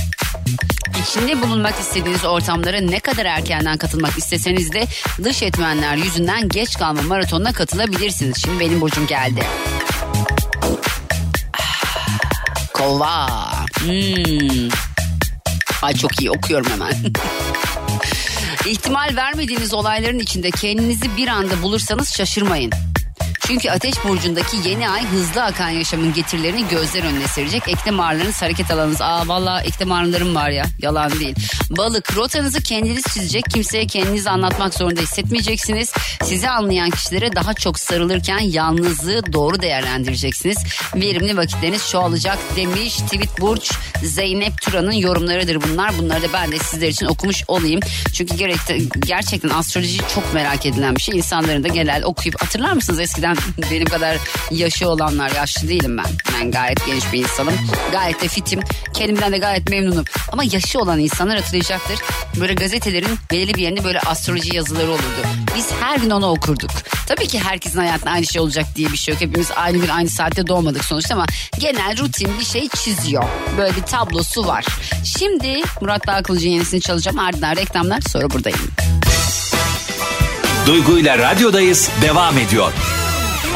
İçinde 1.02 1.42
bulunmak 1.42 1.80
istediğiniz 1.80 2.24
ortamlara 2.24 2.80
ne 2.80 3.00
kadar 3.00 3.26
erkenden 3.26 3.78
katılmak 3.78 4.18
isteseniz 4.18 4.72
de 4.72 4.86
dış 5.24 5.42
etmenler 5.42 5.96
yüzünden 5.96 6.48
geç 6.48 6.78
kalma 6.78 7.02
maratonuna 7.02 7.52
katılabilirsiniz. 7.52 8.42
Şimdi 8.44 8.60
benim 8.60 8.80
burcum 8.80 9.06
geldi. 9.06 9.46
Kova. 12.72 13.28
Hmm. 13.78 14.68
Ay 15.82 15.94
çok 15.94 16.20
iyi 16.20 16.30
okuyorum 16.30 16.70
hemen. 16.70 16.94
İhtimal 18.68 19.16
vermediğiniz 19.16 19.74
olayların 19.74 20.18
içinde 20.18 20.50
kendinizi 20.50 21.16
bir 21.16 21.28
anda 21.28 21.62
bulursanız 21.62 22.14
şaşırmayın. 22.14 22.72
Çünkü 23.46 23.70
Ateş 23.70 24.04
Burcu'ndaki 24.04 24.68
yeni 24.68 24.88
ay 24.88 25.06
hızlı 25.06 25.44
akan 25.44 25.68
yaşamın 25.68 26.12
getirilerini 26.12 26.68
gözler 26.68 27.04
önüne 27.04 27.28
serecek. 27.28 27.62
Eklem 27.68 28.00
ağrılarınız 28.00 28.42
hareket 28.42 28.70
alanınız. 28.70 29.00
Aa 29.00 29.28
valla 29.28 29.62
eklem 29.62 29.92
ağrılarım 29.92 30.34
var 30.34 30.50
ya 30.50 30.64
yalan 30.78 31.10
değil. 31.20 31.34
Balık 31.70 32.16
rotanızı 32.16 32.62
kendiniz 32.62 33.04
çizecek. 33.04 33.44
Kimseye 33.50 33.86
kendinizi 33.86 34.30
anlatmak 34.30 34.74
zorunda 34.74 35.00
hissetmeyeceksiniz. 35.00 35.92
Sizi 36.22 36.48
anlayan 36.48 36.90
kişilere 36.90 37.36
daha 37.36 37.54
çok 37.54 37.78
sarılırken 37.78 38.38
yalnızlığı 38.38 39.32
doğru 39.32 39.62
değerlendireceksiniz. 39.62 40.58
Verimli 40.94 41.36
vakitleriniz 41.36 41.88
çoğalacak 41.90 42.38
demiş 42.56 42.96
Tweet 42.96 43.40
Burç 43.40 43.72
Zeynep 44.02 44.62
Turan'ın 44.62 44.92
yorumlarıdır 44.92 45.62
bunlar. 45.62 45.98
Bunları 45.98 46.22
da 46.22 46.32
ben 46.32 46.52
de 46.52 46.58
sizler 46.58 46.88
için 46.88 47.06
okumuş 47.06 47.44
olayım. 47.48 47.80
Çünkü 48.14 48.34
gerçekten 49.06 49.48
astroloji 49.48 49.98
çok 50.14 50.34
merak 50.34 50.66
edilen 50.66 50.96
bir 50.96 51.00
şey. 51.00 51.16
İnsanların 51.16 51.64
da 51.64 51.68
genel 51.68 52.04
okuyup 52.04 52.42
hatırlar 52.42 52.72
mısınız 52.72 53.00
eskiden 53.00 53.33
benim 53.70 53.84
kadar 53.84 54.16
yaşı 54.50 54.88
olanlar 54.88 55.30
yaşlı 55.30 55.68
değilim 55.68 55.98
ben. 55.98 56.06
Ben 56.34 56.50
gayet 56.50 56.86
genç 56.86 57.12
bir 57.12 57.18
insanım. 57.18 57.54
Gayet 57.92 58.22
de 58.22 58.28
fitim. 58.28 58.60
Kendimden 58.94 59.32
de 59.32 59.38
gayet 59.38 59.70
memnunum. 59.70 60.04
Ama 60.32 60.44
yaşı 60.44 60.78
olan 60.78 60.98
insanlar 60.98 61.36
hatırlayacaktır. 61.36 61.98
Böyle 62.40 62.54
gazetelerin 62.54 63.18
belirli 63.30 63.54
bir 63.54 63.62
yerinde 63.62 63.84
böyle 63.84 64.00
astroloji 64.00 64.56
yazıları 64.56 64.90
olurdu. 64.90 65.22
Biz 65.56 65.66
her 65.80 65.98
gün 65.98 66.10
onu 66.10 66.26
okurduk. 66.26 66.70
Tabii 67.06 67.28
ki 67.28 67.38
herkesin 67.38 67.78
hayatında 67.78 68.10
aynı 68.10 68.26
şey 68.26 68.40
olacak 68.42 68.66
diye 68.76 68.92
bir 68.92 68.96
şey 68.96 69.14
yok. 69.14 69.22
Hepimiz 69.22 69.50
aynı 69.56 69.78
gün 69.78 69.88
aynı 69.88 70.08
saatte 70.08 70.46
doğmadık 70.46 70.84
sonuçta 70.84 71.14
ama 71.14 71.26
genel 71.58 71.98
rutin 71.98 72.38
bir 72.38 72.44
şey 72.44 72.68
çiziyor. 72.68 73.24
Böyle 73.58 73.76
bir 73.76 73.82
tablosu 73.82 74.46
var. 74.46 74.64
Şimdi 75.18 75.62
Murat 75.80 76.06
Dağkılıcı'nın 76.06 76.52
yenisini 76.52 76.80
çalacağım. 76.80 77.18
Ardından 77.18 77.56
reklamlar 77.56 78.00
sonra 78.00 78.30
buradayım. 78.30 78.70
Duygu 80.66 80.98
ile 80.98 81.18
radyodayız 81.18 81.90
devam 82.02 82.38
ediyor. 82.38 82.72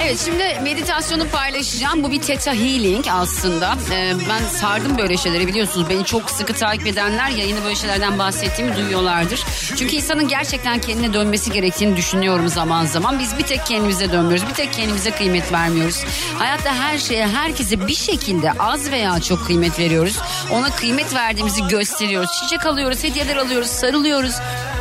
Evet 0.09 0.21
şimdi 0.25 0.61
meditasyonu 0.63 1.29
paylaşacağım. 1.29 2.03
Bu 2.03 2.11
bir 2.11 2.23
Theta 2.23 2.55
Healing 2.55 3.05
aslında. 3.11 3.75
Ee, 3.93 4.13
ben 4.29 4.59
sardım 4.59 4.99
böyle 4.99 5.17
şeyleri 5.17 5.47
biliyorsunuz. 5.47 5.91
Beni 5.91 6.05
çok 6.05 6.31
sıkı 6.31 6.53
takip 6.53 6.87
edenler 6.87 7.31
yayını 7.31 7.65
böyle 7.65 7.75
şeylerden 7.75 8.19
bahsettiğimi 8.19 8.77
duyuyorlardır. 8.77 9.45
Çünkü 9.77 9.97
insanın 9.97 10.29
gerçekten 10.29 10.81
kendine 10.81 11.13
dönmesi 11.13 11.53
gerektiğini 11.53 11.97
düşünüyorum 11.97 12.49
zaman 12.49 12.85
zaman. 12.87 13.19
Biz 13.19 13.39
bir 13.39 13.43
tek 13.43 13.67
kendimize 13.67 14.13
dönmüyoruz. 14.13 14.49
Bir 14.49 14.55
tek 14.55 14.73
kendimize 14.73 15.11
kıymet 15.11 15.53
vermiyoruz. 15.53 16.05
Hayatta 16.39 16.75
her 16.75 16.99
şeye, 16.99 17.27
herkese 17.27 17.87
bir 17.89 17.95
şekilde 17.95 18.53
az 18.53 18.91
veya 18.91 19.21
çok 19.21 19.47
kıymet 19.47 19.79
veriyoruz. 19.79 20.17
Ona 20.53 20.71
kıymet 20.71 21.15
verdiğimizi 21.15 21.69
gösteriyoruz. 21.69 22.31
Çiçek 22.41 22.67
alıyoruz, 22.67 23.05
hediyeler 23.05 23.37
alıyoruz, 23.37 23.69
sarılıyoruz. 23.71 24.35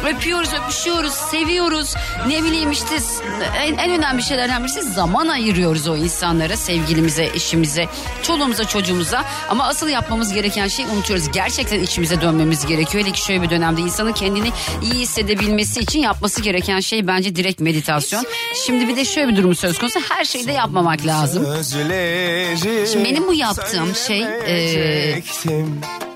Öpüyoruz, 0.06 0.50
öpüşüyoruz, 0.54 1.14
seviyoruz. 1.14 1.94
Ne 2.28 2.44
bileyim 2.44 2.72
işte 2.72 2.96
en, 3.58 3.74
en 3.78 3.92
önemli 3.92 4.24
şeylerden 4.24 4.64
birisi 4.64 4.82
zaman 4.82 5.28
ayırıyoruz 5.28 5.88
o 5.88 5.96
insanlara, 5.96 6.58
sevgilimize, 6.58 7.24
eşimize, 7.26 7.86
çoluğumuza, 8.24 8.66
çocuğumuza. 8.68 9.26
Ama 9.50 9.68
asıl 9.68 9.88
yapmamız 9.90 10.34
gereken 10.34 10.68
şey 10.68 10.86
unutuyoruz. 10.86 11.32
Gerçekten 11.32 11.80
içimize 11.80 12.22
dönmemiz 12.22 12.66
gerekiyor. 12.66 13.04
Hele 13.04 13.12
ki 13.14 13.22
şöyle 13.22 13.42
bir 13.42 13.50
dönemde 13.50 13.82
insanın 13.82 14.14
kendini 14.14 14.52
iyi 14.84 14.94
hissedebilmesi 14.94 15.80
için 15.80 16.00
yapması 16.00 16.42
gereken 16.42 16.80
şey 16.80 17.08
bence 17.08 17.36
direkt 17.36 17.60
meditasyon. 17.60 18.26
Şimdi 18.66 18.88
bir 18.88 18.96
de 18.96 19.06
şöyle 19.06 19.28
bir 19.28 19.36
durum 19.36 19.56
söz 19.56 19.80
konusu. 19.80 20.00
Her 20.10 20.24
şeyi 20.26 20.48
de 20.48 20.52
yapmamak 20.52 21.06
lazım. 21.06 21.48
Şimdi 22.92 23.06
benim 23.06 23.28
bu 23.28 23.34
yaptığım 23.34 23.96
şey 23.96 24.22
e, 24.48 25.22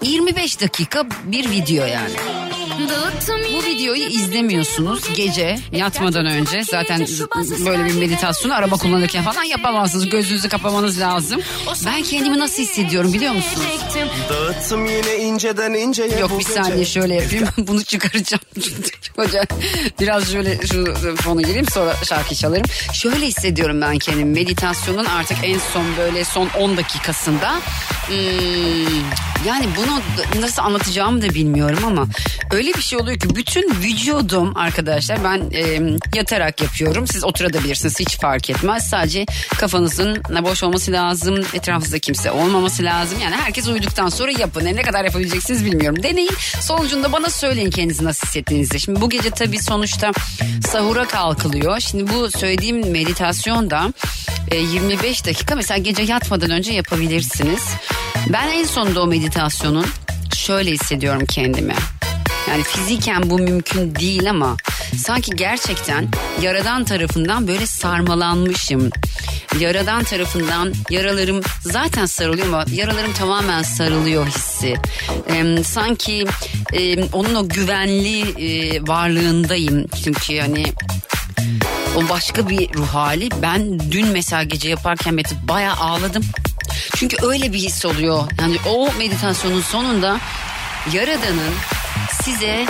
25 0.02 0.62
dakika 0.62 1.06
bir 1.24 1.50
video 1.52 1.86
yani. 1.86 2.12
Bu 3.54 3.66
videoyu 3.66 4.04
izlemiyorsunuz 4.04 5.14
gece 5.16 5.60
yatmadan 5.72 6.26
önce. 6.26 6.64
Zaten 6.64 7.08
böyle 7.66 7.86
bir 7.86 7.94
meditasyonu 7.94 8.54
araba 8.56 8.76
kullanırken 8.78 9.24
falan 9.24 9.44
yapamazsınız. 9.44 10.10
Gözünüzü 10.10 10.50
kapamanız 10.50 11.00
lazım. 11.00 11.42
Ben 11.86 12.04
kendimi 12.04 12.40
nasıl 12.40 12.64
hissediyorum 12.64 13.14
biliyor 13.14 13.34
musunuz? 13.34 13.68
Dağıttım 14.30 14.86
yine 14.86 15.18
inceden 15.18 15.74
ince 15.74 16.04
Yok 16.04 16.40
bir 16.40 16.44
saniye 16.46 16.86
şöyle 16.86 17.16
yapayım. 17.16 17.48
Bunu 17.58 17.84
çıkaracağım. 17.84 18.44
Hoca 19.16 19.46
biraz 20.00 20.32
şöyle 20.32 20.68
şu 20.68 20.96
fonu 21.16 21.42
gireyim 21.42 21.68
sonra 21.70 21.96
şarkı 22.04 22.36
çalarım. 22.36 22.66
Şöyle 22.94 23.28
hissediyorum 23.28 23.82
ben 23.82 23.98
kendimi. 23.98 24.32
Meditasyonun 24.34 25.06
artık 25.06 25.38
en 25.44 25.60
son 25.74 25.86
böyle 25.98 26.24
son 26.24 26.50
10 26.60 26.78
dakikasında. 26.78 27.52
Hmm, 28.08 28.18
yani 29.48 29.66
bunu 29.78 30.02
nasıl 30.42 30.62
anlatacağımı 30.62 31.22
da 31.22 31.30
bilmiyorum 31.30 31.80
ama 31.86 32.08
öyle 32.52 32.61
bir 32.68 32.82
şey 32.82 33.00
oluyor 33.00 33.20
ki 33.20 33.36
bütün 33.36 33.76
vücudum 33.82 34.58
arkadaşlar 34.58 35.24
ben 35.24 35.52
e, 35.54 35.80
yatarak 36.16 36.62
yapıyorum. 36.62 37.08
Siz 37.08 37.24
oturabilirsiniz 37.24 38.00
hiç 38.00 38.20
fark 38.20 38.50
etmez. 38.50 38.90
Sadece 38.90 39.26
kafanızın 39.58 40.24
boş 40.44 40.64
olması 40.64 40.92
lazım. 40.92 41.46
Etrafınızda 41.54 42.00
kimse 42.00 42.32
olmaması 42.32 42.84
lazım. 42.84 43.20
Yani 43.24 43.36
herkes 43.36 43.68
uyuduktan 43.68 44.10
sonra 44.10 44.32
yapın. 44.32 44.66
Ne 44.66 44.82
kadar 44.82 45.06
yapabileceksiniz 45.06 45.66
bilmiyorum. 45.66 46.04
Deneyin. 46.04 46.36
Sonucunda 46.62 47.12
bana 47.12 47.30
söyleyin 47.30 47.70
kendinizi 47.70 48.04
nasıl 48.04 48.28
hissettiğinizi. 48.28 48.80
Şimdi 48.80 49.02
bu 49.02 49.10
gece 49.10 49.30
tabii 49.30 49.60
sonuçta 49.64 50.12
sahura 50.72 51.08
kalkılıyor. 51.08 51.80
Şimdi 51.80 52.14
bu 52.14 52.32
söylediğim 52.32 52.92
meditasyonda 52.92 53.94
e, 54.52 54.58
25 54.58 55.26
dakika 55.26 55.56
mesela 55.56 55.78
gece 55.78 56.04
yatmadan 56.04 56.52
önce 56.52 56.74
yapabilirsiniz. 56.74 57.64
Ben 58.30 58.48
en 58.48 58.66
sonunda 58.66 59.02
o 59.02 59.08
meditasyonun 59.08 59.86
şöyle 60.36 60.72
hissediyorum 60.72 61.26
kendimi. 61.26 61.76
Yani 62.52 62.64
fiziken 62.64 63.30
bu 63.30 63.40
mümkün 63.40 63.96
değil 63.96 64.30
ama 64.30 64.58
sanki 64.98 65.32
gerçekten 65.36 66.08
yaradan 66.42 66.84
tarafından 66.86 67.48
böyle 67.48 67.66
sarmalanmışım. 67.66 68.90
Yaradan 69.60 70.04
tarafından 70.04 70.74
yaralarım 70.90 71.42
zaten 71.62 72.06
sarılıyor 72.06 72.48
ama 72.48 72.66
yaralarım 72.72 73.14
tamamen 73.14 73.62
sarılıyor 73.62 74.28
hissi. 74.28 74.76
Ee, 75.30 75.64
sanki 75.64 76.26
e, 76.74 77.04
onun 77.04 77.36
o 77.36 77.50
güvenli 77.50 78.22
e, 78.22 78.82
varlığındayım. 78.88 79.88
Çünkü 80.04 80.40
hani 80.40 80.66
O 81.98 82.10
başka 82.10 82.50
bir 82.50 82.74
ruh 82.74 82.88
hali. 82.88 83.30
Ben 83.42 83.92
dün 83.92 84.08
mesela 84.08 84.44
gece 84.44 84.70
yaparken 84.70 85.14
Mete 85.14 85.36
bayağı 85.48 85.76
ağladım. 85.76 86.24
Çünkü 86.96 87.18
öyle 87.26 87.54
bir 87.54 87.60
his 87.60 87.86
oluyor. 87.86 88.24
Yani 88.40 88.58
o 88.70 88.90
meditasyonun 88.98 89.62
sonunda 89.62 90.20
Yaradan'ın 90.94 91.54
size 92.24 92.66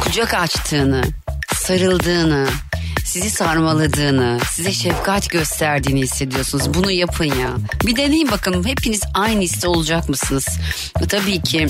kucak 0.00 0.34
açtığını, 0.34 1.02
sarıldığını, 1.54 2.48
sizi 3.04 3.30
sarmaladığını, 3.30 4.38
size 4.50 4.72
şefkat 4.72 5.30
gösterdiğini 5.30 6.00
hissediyorsunuz. 6.00 6.74
Bunu 6.74 6.90
yapın 6.90 7.24
ya. 7.24 7.50
Bir 7.86 7.96
deneyin 7.96 8.30
bakalım 8.30 8.66
hepiniz 8.66 9.00
aynı 9.14 9.40
hisse 9.40 9.68
olacak 9.68 10.08
mısınız? 10.08 10.46
Tabii 11.08 11.42
ki 11.42 11.66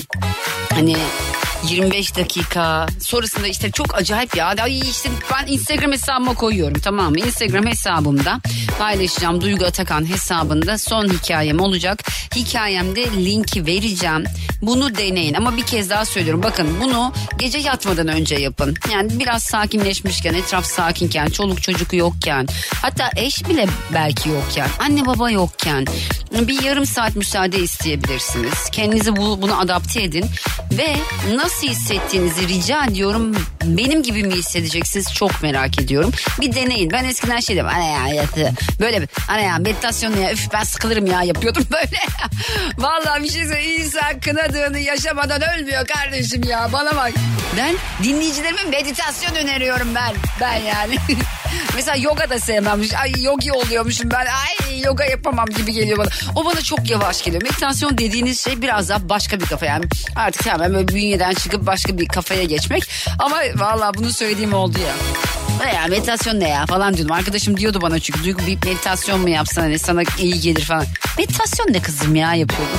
hani 0.74 0.96
25 1.68 2.16
dakika 2.16 2.86
sonrasında 3.00 3.46
işte 3.46 3.70
çok 3.70 3.94
acayip 3.94 4.36
ya. 4.36 4.54
Ay 4.62 4.78
işte 4.78 5.08
ben 5.32 5.52
Instagram 5.52 5.92
hesabıma 5.92 6.34
koyuyorum 6.34 6.80
tamam 6.80 7.10
mı? 7.10 7.18
Instagram 7.18 7.66
hesabımda 7.66 8.40
paylaşacağım. 8.78 9.40
Duygu 9.40 9.64
Atakan 9.64 10.08
hesabında 10.10 10.78
son 10.78 11.08
hikayem 11.08 11.60
olacak. 11.60 12.02
Hikayemde 12.36 13.04
linki 13.04 13.66
vereceğim. 13.66 14.24
Bunu 14.62 14.96
deneyin 14.96 15.34
ama 15.34 15.56
bir 15.56 15.62
kez 15.62 15.90
daha 15.90 16.04
söylüyorum. 16.04 16.42
Bakın 16.42 16.68
bunu 16.82 17.12
gece 17.38 17.58
yatmadan 17.58 18.08
önce 18.08 18.34
yapın. 18.34 18.74
Yani 18.92 19.20
biraz 19.20 19.42
sakinleşmişken, 19.42 20.34
etraf 20.34 20.66
sakinken, 20.66 21.26
çoluk 21.26 21.62
çocuk 21.62 21.92
yokken, 21.92 22.46
hatta 22.82 23.10
eş 23.16 23.48
bile 23.48 23.66
belki 23.94 24.28
yokken, 24.28 24.68
anne 24.78 25.06
baba 25.06 25.30
yokken 25.30 25.86
bir 26.34 26.62
yarım 26.62 26.86
saat 26.86 27.16
müsaade 27.16 27.58
isteyebilirsiniz. 27.58 28.70
Kendinizi 28.72 29.16
bu, 29.16 29.42
buna 29.42 29.58
adapte 29.58 30.02
edin 30.02 30.26
ve 30.72 30.96
nasıl 31.34 31.66
hissettiğinizi 31.66 32.48
rica 32.48 32.84
ediyorum. 32.84 33.36
Benim 33.64 34.02
gibi 34.02 34.24
mi 34.24 34.34
hissedeceksiniz 34.34 35.14
çok 35.14 35.42
merak 35.42 35.80
ediyorum. 35.80 36.12
Bir 36.40 36.54
deneyin. 36.54 36.90
Ben 36.90 37.04
eskiden 37.04 37.40
şey 37.40 37.56
dedim. 37.56 37.66
Ana 37.68 38.08
ya. 38.08 38.24
Böyle 38.80 39.02
bir 39.02 39.08
ana 39.28 39.40
ya 39.40 39.58
meditasyon 39.58 40.16
ya 40.16 40.32
üf 40.32 40.52
ben 40.52 40.62
sıkılırım 40.64 41.06
ya 41.06 41.22
yapıyordum 41.22 41.66
böyle. 41.72 41.98
Vallahi 42.78 43.22
bir 43.22 43.30
şey 43.30 43.44
söyleyeyim. 43.44 43.82
İnsan 43.82 44.20
kınadığını 44.20 44.78
yaşamadan 44.78 45.42
ölmüyor 45.42 45.86
kardeşim 45.86 46.42
ya. 46.44 46.68
Bana 46.72 46.96
bak. 46.96 47.12
Ben 47.56 47.74
dinleyicilerime 48.02 48.62
meditasyon 48.62 49.34
öneriyorum 49.34 49.94
ben. 49.94 50.14
Ben 50.40 50.56
yani. 50.56 50.98
Mesela 51.74 51.96
yoga 51.96 52.30
da 52.30 52.38
sevmemmiş. 52.38 52.94
Ay 52.94 53.12
yogi 53.22 53.52
oluyormuşum 53.52 54.10
ben. 54.10 54.26
Ay 54.26 54.80
yoga 54.80 55.04
yapamam 55.04 55.46
gibi 55.46 55.72
geliyor 55.72 55.98
bana. 55.98 56.08
O 56.34 56.44
bana 56.44 56.62
çok 56.62 56.90
yavaş 56.90 57.24
geliyor. 57.24 57.42
Meditasyon 57.42 57.98
dediğiniz 57.98 58.40
şey 58.40 58.62
biraz 58.62 58.88
daha 58.88 59.08
başka 59.08 59.40
bir 59.40 59.46
kafa 59.46 59.66
yani. 59.66 59.84
Artık 60.16 60.46
hemen 60.46 60.74
böyle 60.74 60.88
bünyeden 60.88 61.34
çıkıp 61.34 61.66
başka 61.66 61.98
bir 61.98 62.08
kafaya 62.08 62.44
geçmek. 62.44 62.90
Ama 63.18 63.36
vallahi 63.54 63.94
bunu 63.98 64.12
söylediğim 64.12 64.54
oldu 64.54 64.78
ya. 64.78 64.94
Ne 65.64 65.74
ya 65.74 65.86
meditasyon 65.86 66.40
ne 66.40 66.48
ya 66.48 66.66
falan 66.66 66.94
diyordum. 66.96 67.16
Arkadaşım 67.16 67.56
diyordu 67.56 67.78
bana 67.82 68.00
çünkü 68.00 68.24
Duygu 68.24 68.46
bir 68.46 68.66
meditasyon 68.66 69.20
mu 69.20 69.28
yapsan 69.28 69.62
hani 69.62 69.78
sana 69.78 70.02
iyi 70.18 70.40
gelir 70.40 70.64
falan. 70.64 70.86
Meditasyon 71.18 71.72
ne 71.72 71.82
kızım 71.82 72.14
ya 72.14 72.34
yapıyordum. 72.34 72.78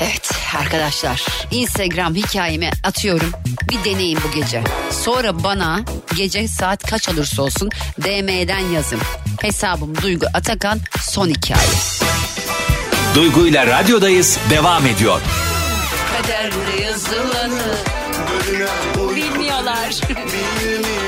Evet 0.00 0.30
arkadaşlar 0.60 1.26
Instagram 1.50 2.14
hikayemi 2.14 2.70
atıyorum. 2.84 3.32
Bir 3.70 3.84
deneyin 3.90 4.18
bu 4.28 4.40
gece. 4.40 4.62
Sonra 4.90 5.44
bana 5.44 5.80
gece 6.16 6.48
saat 6.48 6.90
kaç 6.90 7.08
olursa 7.08 7.42
olsun 7.42 7.70
DM'den 8.02 8.72
yazın. 8.74 9.00
Hesabım 9.42 10.02
Duygu 10.02 10.26
Atakan 10.34 10.80
son 11.00 11.28
hikaye. 11.28 11.68
Duygu 13.14 13.46
ile 13.46 13.66
radyodayız 13.66 14.38
devam 14.50 14.86
ediyor. 14.86 15.20
Kaderde 16.16 16.82
yazılanı 16.82 17.74
bilmiyorlar. 19.16 20.00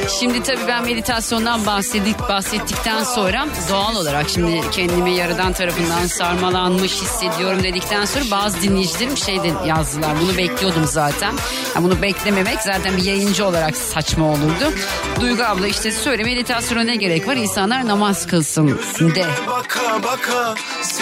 Şimdi 0.09 0.43
tabii 0.43 0.67
ben 0.69 0.85
meditasyondan 0.85 1.67
bahsedik, 1.67 2.19
bahsettikten 2.29 3.05
sonra 3.05 3.47
doğal 3.71 3.97
olarak 3.97 4.29
şimdi 4.29 4.61
kendimi 4.71 5.11
yaradan 5.15 5.53
tarafından 5.53 6.07
sarmalanmış 6.07 6.93
hissediyorum 7.03 7.63
dedikten 7.63 8.05
sonra 8.05 8.25
bazı 8.31 8.63
dinleyicilerim 8.63 9.17
şey 9.17 9.43
de 9.43 9.53
yazdılar. 9.67 10.11
Bunu 10.23 10.37
bekliyordum 10.39 10.85
zaten. 10.87 11.35
Yani 11.75 11.85
bunu 11.85 12.03
beklememek 12.03 12.61
zaten 12.61 12.97
bir 12.97 13.05
yayıncı 13.05 13.47
olarak 13.47 13.77
saçma 13.77 14.27
olurdu. 14.27 14.73
Duygu 15.21 15.43
abla 15.43 15.67
işte 15.67 15.93
söyle 15.93 16.25
meditasyona 16.25 16.83
ne 16.83 16.97
gerek 16.97 17.29
var? 17.29 17.37
İnsanlar 17.37 17.87
namaz 17.89 18.27
kılsın 18.27 18.69
de. 19.15 19.27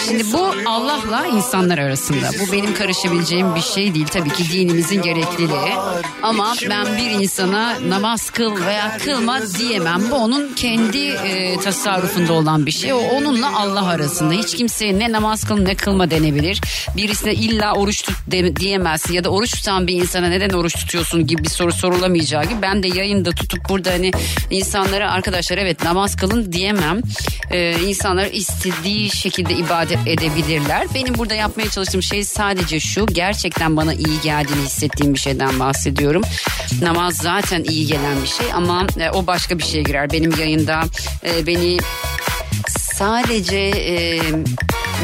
Şimdi 0.08 0.32
bu 0.32 0.54
Allah'la 0.66 1.26
insanlar 1.26 1.78
arasında. 1.78 2.30
Bu 2.40 2.52
benim 2.52 2.74
karışabileceğim 2.74 3.54
bir 3.54 3.60
şey 3.60 3.94
değil. 3.94 4.06
Tabii 4.06 4.30
ki 4.30 4.50
dinimizin 4.52 5.02
gerekliliği. 5.02 5.74
Ama 6.22 6.54
ben 6.70 6.96
bir 6.96 7.10
insana 7.10 7.74
namaz 7.88 8.30
kıl 8.30 8.66
veya 8.66 8.95
kılma 8.98 9.40
diyemem. 9.58 10.10
Bu 10.10 10.14
onun 10.14 10.54
kendi 10.54 10.98
e, 10.98 11.60
tasarrufunda 11.60 12.32
olan 12.32 12.66
bir 12.66 12.70
şey. 12.70 12.92
O 12.92 12.98
onunla 12.98 13.58
Allah 13.58 13.86
arasında. 13.86 14.34
Hiç 14.34 14.56
kimseye 14.56 14.98
ne 14.98 15.12
namaz 15.12 15.44
kıl 15.44 15.58
ne 15.58 15.74
kılma 15.74 16.10
denebilir. 16.10 16.60
Birisine 16.96 17.34
illa 17.34 17.74
oruç 17.74 18.02
tut 18.02 18.16
de, 18.26 18.56
diyemezsin. 18.56 19.14
Ya 19.14 19.24
da 19.24 19.28
oruç 19.28 19.54
tutan 19.54 19.86
bir 19.86 19.94
insana 19.94 20.28
neden 20.28 20.50
oruç 20.50 20.74
tutuyorsun 20.74 21.26
gibi 21.26 21.44
bir 21.44 21.48
soru 21.48 21.72
sorulamayacağı 21.72 22.44
gibi. 22.44 22.62
Ben 22.62 22.82
de 22.82 22.88
yayında 22.88 23.30
tutup 23.30 23.68
burada 23.68 23.92
hani 23.92 24.10
insanlara 24.50 25.10
arkadaşlar 25.10 25.58
evet 25.58 25.84
namaz 25.84 26.16
kılın 26.16 26.52
diyemem. 26.52 27.00
E, 27.50 27.80
insanlar 27.80 28.26
istediği 28.26 29.10
şekilde 29.10 29.54
ibadet 29.54 29.98
edebilirler. 30.06 30.86
Benim 30.94 31.14
burada 31.14 31.34
yapmaya 31.34 31.70
çalıştığım 31.70 32.02
şey 32.02 32.24
sadece 32.24 32.80
şu. 32.80 33.06
Gerçekten 33.06 33.76
bana 33.76 33.94
iyi 33.94 34.20
geldiğini 34.22 34.64
hissettiğim 34.64 35.14
bir 35.14 35.18
şeyden 35.18 35.60
bahsediyorum. 35.60 36.22
Namaz 36.82 37.16
zaten 37.16 37.64
iyi 37.64 37.86
gelen 37.86 38.22
bir 38.22 38.28
şey 38.28 38.52
ama 38.52 38.85
e, 38.98 39.10
o 39.10 39.26
başka 39.26 39.58
bir 39.58 39.64
şeye 39.64 39.82
girer. 39.82 40.12
Benim 40.12 40.40
yayında 40.40 40.82
e, 41.24 41.46
beni 41.46 41.78
sadece 42.68 43.56
e, 43.56 44.20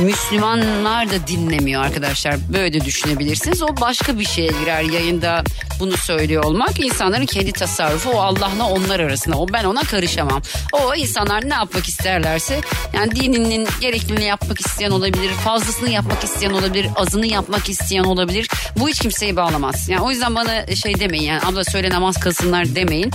Müslümanlar 0.00 1.10
da 1.10 1.26
dinlemiyor 1.26 1.84
arkadaşlar. 1.84 2.36
Böyle 2.52 2.84
düşünebilirsiniz. 2.84 3.62
O 3.62 3.66
başka 3.80 4.18
bir 4.18 4.24
şeye 4.24 4.48
girer 4.48 4.82
yayında 4.82 5.44
bunu 5.80 5.96
söylüyor 5.96 6.44
olmak. 6.44 6.80
insanların 6.80 7.26
kendi 7.26 7.52
tasarrufu 7.52 8.10
o 8.10 8.20
Allah'la 8.20 8.66
onlar 8.66 9.00
arasında. 9.00 9.36
O 9.36 9.48
ben 9.52 9.64
ona 9.64 9.80
karışamam. 9.80 10.42
O 10.72 10.94
insanlar 10.94 11.48
ne 11.48 11.54
yapmak 11.54 11.88
isterlerse 11.88 12.60
yani 12.94 13.16
dininin 13.16 13.68
gerekliliğini 13.80 14.24
yapmak 14.24 14.60
isteyen 14.60 14.90
olabilir. 14.90 15.30
Fazlasını 15.30 15.90
yapmak 15.90 16.24
isteyen 16.24 16.50
olabilir. 16.50 16.86
Azını 16.96 17.26
yapmak 17.26 17.68
isteyen 17.68 18.04
olabilir. 18.04 18.48
Bu 18.78 18.88
hiç 18.88 19.00
kimseyi 19.00 19.36
bağlamaz. 19.36 19.88
Yani 19.88 20.02
o 20.02 20.10
yüzden 20.10 20.34
bana 20.34 20.66
şey 20.66 21.00
demeyin 21.00 21.24
yani 21.24 21.40
abla 21.44 21.64
söyle 21.64 21.90
namaz 21.90 22.20
kılsınlar 22.20 22.74
demeyin. 22.74 23.10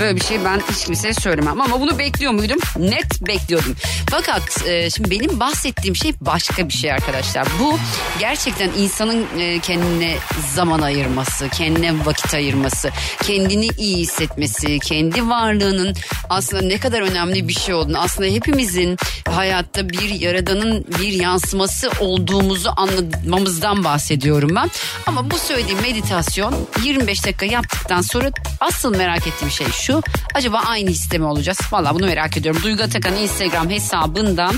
Böyle 0.00 0.16
bir 0.16 0.24
şey 0.24 0.44
ben 0.44 0.60
hiç 0.70 0.84
kimseye 0.84 1.14
söylemem. 1.14 1.60
Ama 1.60 1.80
bunu 1.80 1.98
bekliyor 1.98 2.32
muydum? 2.32 2.58
Net 2.76 3.26
bekliyordum. 3.26 3.76
Fakat 4.10 4.66
e, 4.66 4.90
şimdi 4.90 5.10
benim 5.10 5.40
bahsettiğim 5.40 5.96
şey 5.96 6.12
başka 6.20 6.68
bir 6.68 6.72
şey 6.72 6.92
arkadaşlar. 6.92 7.48
Bu 7.60 7.78
gerçekten 8.18 8.70
insanın 8.78 9.26
e, 9.38 9.58
kendine 9.58 10.16
zaman 10.54 10.80
ayırması, 10.80 11.48
kendine 11.48 12.06
vakit 12.06 12.34
ayırması, 12.34 12.90
kendini 13.22 13.68
iyi 13.78 13.96
hissetmesi, 13.96 14.78
kendi 14.78 15.28
varlığının 15.28 15.94
aslında 16.28 16.62
ne 16.62 16.78
kadar 16.78 17.00
önemli 17.00 17.48
bir 17.48 17.52
şey 17.52 17.74
olduğunu, 17.74 17.98
aslında 17.98 18.28
hepimizin 18.28 18.96
hayatta 19.28 19.88
bir 19.88 20.10
yaradanın 20.10 20.84
bir 21.00 21.12
yansıması 21.12 21.90
olduğumuzu 22.00 22.70
anlamamızdan 22.76 23.84
bahsediyorum 23.84 24.50
ben. 24.54 24.70
Ama 25.06 25.30
bu 25.30 25.38
söylediğim 25.38 25.80
meditasyon 25.80 26.54
25 26.84 27.24
dakika 27.26 27.46
yaptıktan 27.46 28.00
sonra 28.00 28.30
asıl 28.60 28.96
merak 28.96 29.26
ettiğim 29.26 29.50
şey 29.50 29.66
şu. 29.72 30.02
Acaba 30.34 30.58
aynı 30.66 30.90
hisse 30.90 31.18
mi 31.18 31.24
olacağız? 31.24 31.58
Valla 31.72 31.94
bunu 31.94 32.06
merak 32.06 32.36
ediyorum. 32.36 32.62
Duygu 32.62 32.82
Atakan 32.82 33.16
Instagram 33.16 33.70
hesabından 33.70 34.54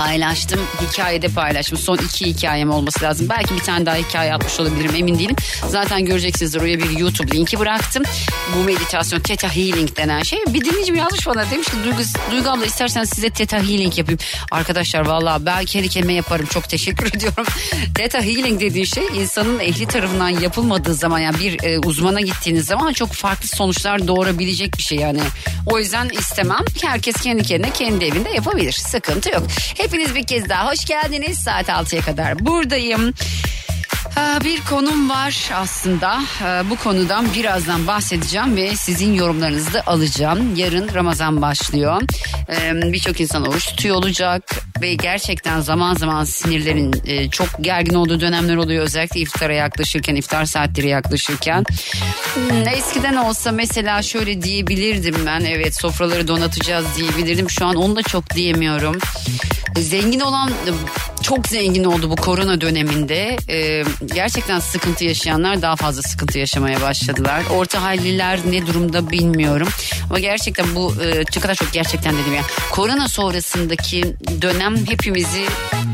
paylaştım. 0.00 0.60
Hikayede 0.80 1.28
paylaştım. 1.28 1.78
Son 1.78 1.96
iki 1.96 2.26
hikayem 2.26 2.70
olması 2.70 3.04
lazım. 3.04 3.28
Belki 3.28 3.54
bir 3.54 3.60
tane 3.60 3.86
daha 3.86 3.96
hikaye 3.96 4.34
atmış 4.34 4.60
olabilirim 4.60 4.94
emin 4.94 5.18
değilim. 5.18 5.36
Zaten 5.68 6.04
göreceksinizdir 6.04 6.60
oraya 6.60 6.78
bir 6.78 6.90
YouTube 6.90 7.36
linki 7.36 7.58
bıraktım. 7.58 8.02
Bu 8.56 8.64
meditasyon 8.64 9.20
Theta 9.20 9.56
Healing 9.56 9.96
denen 9.96 10.22
şey. 10.22 10.38
Bir 10.48 10.64
dinleyicim 10.64 10.94
yazmış 10.94 11.26
bana 11.26 11.50
demiş 11.50 11.68
ki 11.68 11.76
Duygu, 11.84 12.02
Duygu 12.30 12.50
abla 12.50 12.64
istersen 12.64 13.04
size 13.04 13.30
Theta 13.30 13.56
Healing 13.56 13.98
yapayım. 13.98 14.18
Arkadaşlar 14.50 15.06
valla 15.06 15.46
ben 15.46 15.64
kendi 15.64 15.88
kendime 15.88 16.14
yaparım. 16.14 16.46
Çok 16.46 16.68
teşekkür 16.68 17.06
ediyorum. 17.16 17.46
Theta 17.94 18.22
Healing 18.22 18.60
dediği 18.60 18.86
şey 18.86 19.04
insanın 19.14 19.58
ehli 19.58 19.86
tarafından 19.86 20.28
yapılmadığı 20.28 20.94
zaman 20.94 21.18
yani 21.18 21.38
bir 21.38 21.64
e, 21.64 21.78
uzmana 21.78 22.20
gittiğiniz 22.20 22.66
zaman 22.66 22.92
çok 22.92 23.12
farklı 23.12 23.48
sonuçlar 23.48 24.08
doğurabilecek 24.08 24.78
bir 24.78 24.82
şey 24.82 24.98
yani. 24.98 25.20
O 25.66 25.78
yüzden 25.78 26.08
istemem. 26.08 26.64
Herkes 26.82 27.16
kendi 27.16 27.42
kendine 27.42 27.70
kendi 27.72 28.04
evinde 28.04 28.30
yapabilir. 28.30 28.72
Sıkıntı 28.72 29.30
yok. 29.30 29.42
Hepiniz 29.90 30.14
bir 30.14 30.26
kez 30.26 30.48
daha 30.48 30.70
hoş 30.70 30.84
geldiniz. 30.84 31.38
Saat 31.38 31.68
6'ya 31.68 32.02
kadar 32.02 32.46
buradayım. 32.46 33.14
Ee, 34.18 34.44
Bir 34.44 34.60
konum 34.64 35.10
var 35.10 35.50
aslında. 35.54 36.20
Ee, 36.44 36.70
Bu 36.70 36.76
konudan 36.76 37.34
birazdan 37.34 37.86
bahsedeceğim 37.86 38.56
ve 38.56 38.76
sizin 38.76 39.14
yorumlarınızı 39.14 39.72
da 39.72 39.82
alacağım. 39.86 40.56
Yarın 40.56 40.94
Ramazan 40.94 41.42
başlıyor. 41.42 42.02
Ee, 42.52 42.92
Birçok 42.92 43.20
insan 43.20 43.46
oruç 43.46 43.66
tutuyor 43.66 43.96
olacak 43.96 44.42
ve 44.82 44.94
gerçekten 44.94 45.60
zaman 45.60 45.94
zaman 45.94 46.24
sinirlerin 46.24 46.94
e, 47.06 47.30
çok 47.30 47.48
gergin 47.60 47.94
olduğu 47.94 48.20
dönemler 48.20 48.56
oluyor. 48.56 48.82
Özellikle 48.84 49.20
iftara 49.20 49.54
yaklaşırken, 49.54 50.14
iftar 50.16 50.44
saatleri 50.44 50.88
yaklaşırken. 50.88 51.64
Hmm, 52.34 52.68
Eskiden 52.68 53.16
olsa 53.16 53.52
mesela 53.52 54.02
şöyle 54.02 54.42
diyebilirdim 54.42 55.16
ben. 55.26 55.40
Evet 55.40 55.80
sofraları 55.80 56.28
donatacağız 56.28 56.86
diyebilirdim. 56.96 57.50
Şu 57.50 57.66
an 57.66 57.76
onu 57.76 57.96
da 57.96 58.02
çok 58.02 58.30
diyemiyorum. 58.34 58.98
Zengin 59.78 60.20
olan 60.20 60.50
çok 61.30 61.48
zengin 61.48 61.84
oldu 61.84 62.10
bu 62.10 62.16
korona 62.16 62.60
döneminde. 62.60 63.36
Ee, 63.48 63.84
gerçekten 64.14 64.58
sıkıntı 64.58 65.04
yaşayanlar 65.04 65.62
daha 65.62 65.76
fazla 65.76 66.02
sıkıntı 66.02 66.38
yaşamaya 66.38 66.82
başladılar. 66.82 67.42
Orta 67.50 67.82
halliler 67.82 68.40
ne 68.50 68.66
durumda 68.66 69.10
bilmiyorum. 69.10 69.68
Ama 70.10 70.18
gerçekten 70.18 70.74
bu 70.74 70.94
e, 71.02 71.24
kadar 71.24 71.54
çok 71.54 71.72
gerçekten 71.72 72.14
dedim 72.16 72.34
ya. 72.34 72.42
Korona 72.70 73.08
sonrasındaki 73.08 74.16
dönem 74.42 74.76
hepimizi 74.86 75.46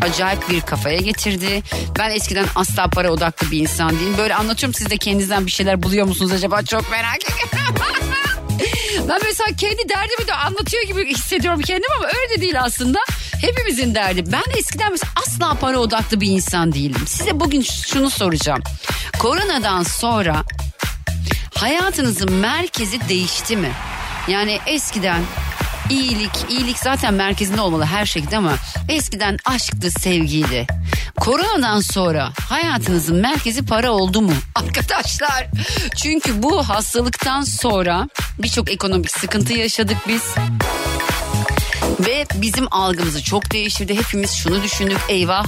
acayip 0.03 0.49
bir 0.51 0.61
kafaya 0.61 0.99
getirdi. 0.99 1.62
Ben 1.99 2.11
eskiden 2.11 2.46
asla 2.55 2.88
para 2.88 3.12
odaklı 3.12 3.51
bir 3.51 3.59
insan 3.61 3.90
değilim. 3.90 4.14
Böyle 4.18 4.35
anlatıyorum 4.35 4.75
siz 4.75 4.90
de 4.90 4.96
kendinizden 4.96 5.46
bir 5.46 5.51
şeyler 5.51 5.83
buluyor 5.83 6.07
musunuz 6.07 6.33
acaba? 6.33 6.62
Çok 6.62 6.90
merak 6.90 7.18
ediyorum. 7.25 7.77
Ben 9.09 9.20
mesela 9.25 9.57
kendi 9.57 9.88
derdimi 9.88 10.27
de 10.27 10.35
anlatıyor 10.35 10.83
gibi 10.83 11.07
hissediyorum 11.07 11.61
kendim 11.61 11.90
ama 11.96 12.07
öyle 12.07 12.37
de 12.37 12.40
değil 12.40 12.62
aslında. 12.62 12.99
Hepimizin 13.40 13.94
derdi. 13.94 14.33
Ben 14.33 14.59
eskiden 14.59 14.92
mesela 14.92 15.12
asla 15.16 15.55
para 15.55 15.79
odaklı 15.79 16.20
bir 16.20 16.31
insan 16.31 16.72
değildim. 16.72 17.07
Size 17.07 17.40
bugün 17.40 17.62
şunu 17.62 18.11
soracağım. 18.11 18.62
Koronadan 19.18 19.83
sonra 19.83 20.44
hayatınızın 21.55 22.33
merkezi 22.33 23.09
değişti 23.09 23.57
mi? 23.57 23.70
Yani 24.29 24.59
eskiden 24.66 25.22
iyilik, 25.90 26.31
iyilik 26.51 26.79
zaten 26.79 27.14
merkezinde 27.14 27.61
olmalı 27.61 27.85
her 27.85 28.07
şekilde 28.07 28.37
ama 28.37 28.53
eskiden 28.88 29.38
aşktı, 29.44 29.90
sevgiydi. 29.90 30.66
Koronadan 31.16 31.81
sonra 31.81 32.33
hayatınızın 32.49 33.16
merkezi 33.16 33.66
para 33.66 33.90
oldu 33.90 34.22
mu? 34.22 34.33
Arkadaşlar 34.55 35.46
çünkü 35.96 36.42
bu 36.42 36.68
hastalıktan 36.68 37.42
sonra 37.42 38.09
birçok 38.38 38.70
ekonomik 38.70 39.11
sıkıntı 39.11 39.53
yaşadık 39.53 39.96
biz. 40.09 40.22
Ve 42.00 42.26
bizim 42.35 42.66
algımızı 42.70 43.22
çok 43.22 43.52
değiştirdi. 43.52 43.94
Hepimiz 43.98 44.32
şunu 44.32 44.62
düşündük. 44.62 44.98
Eyvah 45.09 45.46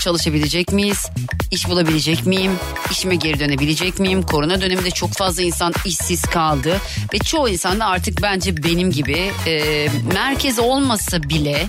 çalışabilecek 0.00 0.72
miyiz? 0.72 1.06
İş 1.50 1.68
bulabilecek 1.68 2.26
miyim? 2.26 2.52
İşime 2.90 3.14
geri 3.14 3.40
dönebilecek 3.40 3.98
miyim? 3.98 4.22
Korona 4.22 4.60
döneminde 4.60 4.90
çok 4.90 5.12
fazla 5.12 5.42
insan 5.42 5.74
işsiz 5.84 6.22
kaldı. 6.22 6.80
Ve 7.14 7.18
çoğu 7.18 7.48
insan 7.48 7.80
da 7.80 7.86
artık 7.86 8.22
bence 8.22 8.62
benim 8.62 8.90
gibi 8.90 9.32
e, 9.46 9.88
merkez 10.14 10.58
olmasa 10.58 11.22
bile 11.22 11.66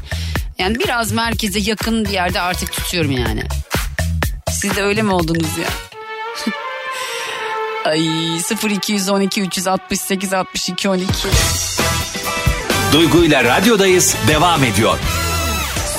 yani 0.58 0.80
biraz 0.80 1.12
merkeze 1.12 1.60
yakın 1.60 2.06
bir 2.06 2.10
yerde 2.10 2.42
artık 2.42 2.72
tutuyorum 2.72 3.12
yani. 3.12 3.44
Siz 4.52 4.76
de 4.76 4.84
öyle 4.84 5.02
mi 5.02 5.13
oldunuz 5.13 5.58
ya? 5.58 5.70
Ay 7.92 8.10
0212 8.70 9.42
368 9.42 10.34
62 10.34 10.89
12. 10.89 11.08
Duygu 12.93 13.23
ile 13.23 13.43
radyodayız 13.43 14.15
devam 14.28 14.63
ediyor. 14.63 14.99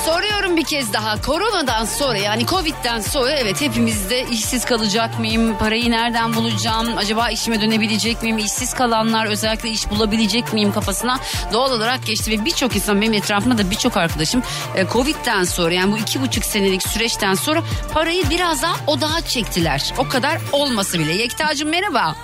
Soruyorum 0.05 0.57
bir 0.57 0.63
kez 0.63 0.93
daha 0.93 1.21
koronadan 1.21 1.85
sonra 1.85 2.17
yani 2.17 2.45
covid'den 2.45 2.99
sonra 3.01 3.31
evet 3.31 3.61
hepimizde 3.61 4.25
işsiz 4.31 4.65
kalacak 4.65 5.19
mıyım? 5.19 5.57
Parayı 5.57 5.91
nereden 5.91 6.35
bulacağım? 6.35 6.97
Acaba 6.97 7.29
işime 7.29 7.61
dönebilecek 7.61 8.23
miyim? 8.23 8.37
İşsiz 8.37 8.73
kalanlar 8.73 9.25
özellikle 9.25 9.69
iş 9.69 9.89
bulabilecek 9.89 10.53
miyim 10.53 10.71
kafasına 10.71 11.19
doğal 11.53 11.71
olarak 11.71 12.05
geçti 12.05 12.31
ve 12.31 12.45
birçok 12.45 12.75
insan 12.75 13.01
benim 13.01 13.13
etrafımda 13.13 13.57
da 13.57 13.71
birçok 13.71 13.97
arkadaşım 13.97 14.43
e, 14.75 14.87
covid'den 14.87 15.43
sonra 15.43 15.73
yani 15.73 15.91
bu 15.91 15.97
iki 15.97 16.21
buçuk 16.21 16.43
senelik 16.45 16.83
süreçten 16.83 17.33
sonra 17.33 17.63
parayı 17.93 18.29
biraz 18.29 18.61
daha 18.61 18.75
odağa 18.87 19.21
çektiler. 19.27 19.93
O 19.97 20.09
kadar 20.09 20.37
olması 20.51 20.99
bile. 20.99 21.13
Yekta'cığım 21.13 21.69
merhaba. 21.69 22.15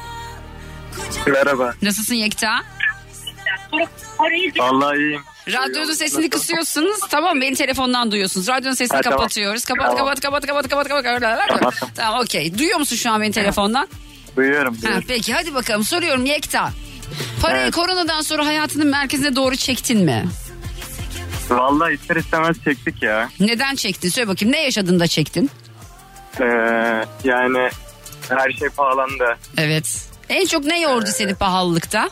Merhaba. 1.27 1.73
Nasılsın 1.81 2.15
Yekta? 2.15 2.49
Vallahi 4.59 4.97
iyiyim. 4.97 5.21
Radyonun 5.47 5.93
sesini 5.93 6.29
kısıyorsunuz. 6.29 6.99
Tamam 7.09 7.41
beni 7.41 7.55
telefondan 7.55 8.11
duyuyorsunuz. 8.11 8.47
Radyonun 8.47 8.75
sesini 8.75 8.95
Ha, 8.95 9.01
tamam. 9.01 9.19
kapatıyoruz. 9.19 9.65
Kapat, 9.65 9.83
Tamam. 9.85 9.97
kapat 9.97 10.19
kapat 10.21 10.47
kapat 10.47 10.67
kapat 10.69 10.87
kapat 10.87 11.03
kapat. 11.03 11.47
Kapattım. 11.47 11.89
Tamam 11.95 12.19
okey. 12.21 12.57
Duyuyor 12.57 12.79
musun 12.79 12.95
şu 12.95 13.11
an 13.11 13.21
beni 13.21 13.31
telefondan? 13.31 13.87
Duyuyorum. 14.35 14.75
Ha, 14.75 14.81
duyuyorum. 14.81 15.05
peki 15.07 15.33
hadi 15.33 15.53
bakalım 15.53 15.83
soruyorum 15.83 16.25
Yekta. 16.25 16.69
Parayı 17.41 17.63
Evet. 17.63 17.75
koronadan 17.75 18.21
sonra 18.21 18.45
hayatının 18.45 18.87
merkezine 18.87 19.35
doğru 19.35 19.55
çektin 19.55 19.99
mi? 20.05 20.25
Vallahi 21.49 21.93
ister 21.93 22.15
istemez 22.15 22.57
çektik 22.63 23.03
ya. 23.03 23.29
Neden 23.39 23.75
çektin? 23.75 24.09
Söyle 24.09 24.27
bakayım 24.27 24.53
ne 24.53 24.63
yaşadın 24.63 24.99
da 24.99 25.07
çektin? 25.07 25.49
Ee, 26.39 26.43
yani 27.23 27.69
her 28.29 28.51
şey 28.51 28.69
pahalandı. 28.69 29.37
Evet. 29.57 30.07
En 30.29 30.45
çok 30.45 30.65
ne 30.65 30.81
yordu 30.81 31.09
seni 31.13 31.35
pahalılıkta? 31.35 32.09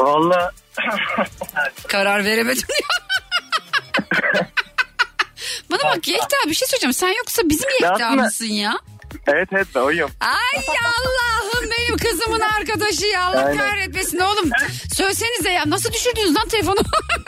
Vallahi 0.00 0.50
Karar 1.88 2.24
veremedim 2.24 2.62
Bana 5.70 5.82
bak 5.96 6.08
Yekta 6.08 6.36
bir 6.46 6.54
şey 6.54 6.68
söyleyeceğim. 6.68 6.92
Sen 6.94 7.08
yoksa 7.08 7.42
bizim 7.44 7.70
Yekta 7.70 7.92
Aslında- 7.92 8.22
mısın 8.22 8.44
ya? 8.46 8.78
evet 9.26 9.48
evet 9.52 9.74
de 9.74 9.80
oyum. 9.80 10.10
Ay 10.20 10.62
Allah'ım 10.84 11.70
benim 11.78 11.96
kızımın 11.98 12.40
arkadaşı 12.40 13.06
ya 13.06 13.24
Allah 13.24 13.44
Aynen. 13.44 13.58
kahretmesin 13.58 14.18
oğlum. 14.18 14.50
Söylesenize 14.94 15.50
ya 15.50 15.62
nasıl 15.66 15.92
düşürdünüz 15.92 16.34
lan 16.36 16.48
telefonu? 16.48 16.76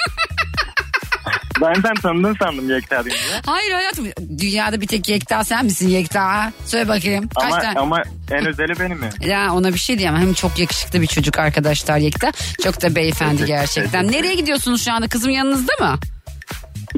Benden 1.61 1.95
tanıdın 1.95 2.37
sandım 2.43 2.71
Yekta 2.71 3.05
deyince. 3.05 3.23
Hayır 3.47 3.73
hayatım 3.73 4.07
dünyada 4.39 4.81
bir 4.81 4.87
tek 4.87 5.09
Yekta 5.09 5.45
sen 5.45 5.65
misin 5.65 5.89
Yekta? 5.89 6.53
Söyle 6.65 6.89
bakayım 6.89 7.29
kaç 7.29 7.53
Ama, 7.53 7.61
tane? 7.63 7.79
ama 7.79 8.03
en 8.31 8.47
özeli 8.47 8.81
benim 8.81 9.01
ya. 9.03 9.11
Ya 9.37 9.53
ona 9.55 9.75
bir 9.75 9.79
şey 9.79 9.99
diyemem. 9.99 10.21
Hem 10.21 10.35
çok 10.35 10.59
yakışıklı 10.59 11.01
bir 11.03 11.07
çocuk 11.07 11.39
arkadaşlar 11.39 11.99
Yekta. 11.99 12.33
Çok 12.63 12.83
da 12.83 12.95
beyefendi 12.95 13.45
gerçekten. 13.45 14.13
Nereye 14.13 14.35
gidiyorsunuz 14.35 14.85
şu 14.85 14.93
anda? 14.93 15.09
Kızım 15.09 15.31
yanınızda 15.31 15.73
mı? 15.81 15.99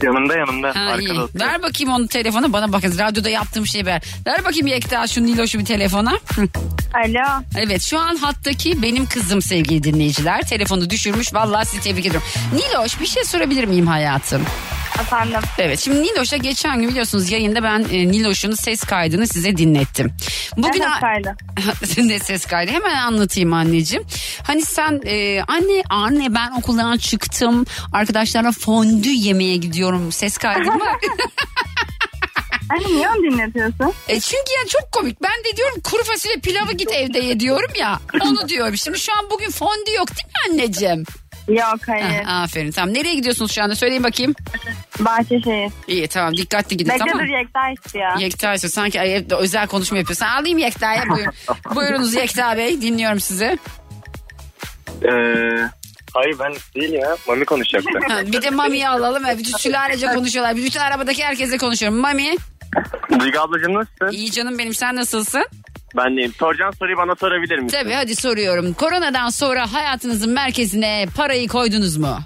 Yanımda 0.03 0.37
yanımda. 0.37 0.69
Ha, 0.69 0.73
iyi. 0.81 0.89
arkada 0.91 1.23
oturuyor. 1.25 1.49
Ver 1.49 1.63
bakayım 1.63 1.93
onu 1.93 2.09
telefonu. 2.09 2.53
Bana 2.53 2.73
bakın 2.73 2.99
radyoda 2.99 3.29
yaptığım 3.29 3.67
şeyi 3.67 3.87
ver. 3.87 4.03
Ver 4.27 4.45
bakayım 4.45 4.67
Yekta 4.67 5.07
şu 5.07 5.23
Niloş'u 5.27 5.59
bir 5.59 5.65
telefona. 5.65 6.11
Alo. 7.05 7.43
Evet 7.59 7.83
şu 7.83 7.99
an 7.99 8.17
hattaki 8.17 8.83
benim 8.83 9.07
kızım 9.07 9.43
sevgili 9.43 9.83
dinleyiciler. 9.83 10.41
Telefonu 10.49 10.91
düşürmüş. 10.91 11.35
Vallahi 11.35 11.67
sizi 11.67 11.83
tebrik 11.83 12.07
ediyorum. 12.07 12.29
Niloş 12.55 13.01
bir 13.01 13.07
şey 13.07 13.25
sorabilir 13.25 13.65
miyim 13.65 13.87
hayatım? 13.87 14.43
Efendim. 15.01 15.41
Evet 15.59 15.81
şimdi 15.81 16.03
Niloş'a 16.03 16.37
geçen 16.37 16.81
gün 16.81 16.89
biliyorsunuz 16.89 17.31
yayında 17.31 17.63
ben 17.63 17.87
e, 17.93 18.09
Niloş'un 18.09 18.53
ses 18.53 18.81
kaydını 18.85 19.27
size 19.27 19.57
dinlettim. 19.57 20.13
Bugün 20.57 20.83
ses 20.83 21.01
kaydı? 21.01 21.37
ne 22.09 22.19
ses 22.19 22.47
kaydı 22.47 22.71
hemen 22.71 22.95
anlatayım 22.97 23.53
anneciğim. 23.53 24.07
Hani 24.43 24.63
sen 24.63 25.01
e, 25.07 25.43
anne 25.49 25.83
anne 25.91 26.35
ben 26.35 26.51
okuldan 26.59 26.97
çıktım 26.99 27.67
arkadaşlarla 27.93 28.53
fondü 28.53 29.09
yemeye 29.09 29.57
gidiyorum 29.57 30.13
ses 30.13 30.39
kaydı 30.39 30.73
mı? 30.73 30.85
Anne 32.71 32.87
niye 32.97 33.09
onu 33.09 33.23
dinletiyorsun? 33.23 33.93
e 34.09 34.21
çünkü 34.21 34.53
ya 34.61 34.69
çok 34.69 34.93
komik 34.93 35.23
ben 35.23 35.45
de 35.45 35.57
diyorum 35.57 35.81
kuru 35.85 36.05
fasulye 36.05 36.37
pilavı 36.37 36.73
git 36.73 36.93
evde 36.93 37.19
ye 37.19 37.41
diyorum 37.41 37.71
ya 37.79 38.01
onu 38.21 38.49
diyorum. 38.49 38.77
Şimdi 38.77 38.99
şu 39.01 39.13
an 39.19 39.31
bugün 39.31 39.51
fondü 39.51 39.93
yok 39.97 40.09
değil 40.09 40.27
mi 40.27 40.63
anneciğim? 40.63 41.05
Yok 41.51 41.81
hayır. 41.87 42.25
Ha, 42.25 42.43
aferin 42.43 42.71
tamam 42.71 42.95
nereye 42.95 43.15
gidiyorsunuz 43.15 43.53
şu 43.53 43.63
anda 43.63 43.75
söyleyin 43.75 44.05
bakayım. 44.05 44.35
Bahçeşehir. 45.01 45.73
İyi 45.89 46.09
tamam 46.09 46.37
dikkatli 46.37 46.77
gidin 46.77 46.93
tamam 46.99 47.19
dur 47.19 47.25
Yekta 47.25 47.71
istiyor. 47.71 48.19
Yekta 48.19 48.55
ise 48.55 48.69
sanki 48.69 49.01
ay, 49.01 49.17
evde 49.17 49.35
özel 49.35 49.67
konuşma 49.67 49.99
yapıyorsun. 49.99 50.27
Alayım 50.27 50.59
Yekta'ya 50.59 51.03
buyurun. 51.11 51.33
Buyurunuz 51.75 52.15
Yekta 52.15 52.57
Bey 52.57 52.81
dinliyorum 52.83 53.21
sizi. 53.21 53.59
Ee, 55.05 55.11
hayır 56.15 56.39
ben 56.39 56.55
değil 56.75 56.93
ya. 56.93 57.17
Mami 57.29 57.45
konuşacaktı. 57.45 57.91
Ha, 58.09 58.21
bir 58.27 58.43
de 58.43 58.51
Mami'yi 58.51 58.89
alalım. 58.89 59.23
Evet, 59.27 59.39
bütün 59.39 59.57
sülalece 59.57 60.07
konuşuyorlar. 60.07 60.57
Bütün 60.57 60.81
arabadaki 60.81 61.25
herkese 61.25 61.59
konuşuyorum. 61.59 61.99
Mami 61.99 62.37
Duygu 63.21 63.39
ablacığım 63.41 63.75
nasılsın? 63.75 64.09
iyi 64.19 64.31
canım 64.31 64.59
benim 64.59 64.75
sen 64.75 64.97
nasılsın? 64.97 65.45
Ben 65.97 66.17
deyim. 66.17 66.33
Soracağın 66.39 66.71
soruyu 66.71 66.97
bana 66.97 67.15
sorabilir 67.15 67.59
misin? 67.59 67.79
Tabii 67.83 67.93
hadi 67.93 68.17
soruyorum. 68.17 68.73
Koronadan 68.73 69.29
sonra 69.31 69.73
hayatınızın 69.73 70.33
merkezine 70.33 71.07
parayı 71.17 71.49
koydunuz 71.49 71.97
mu? 71.97 72.19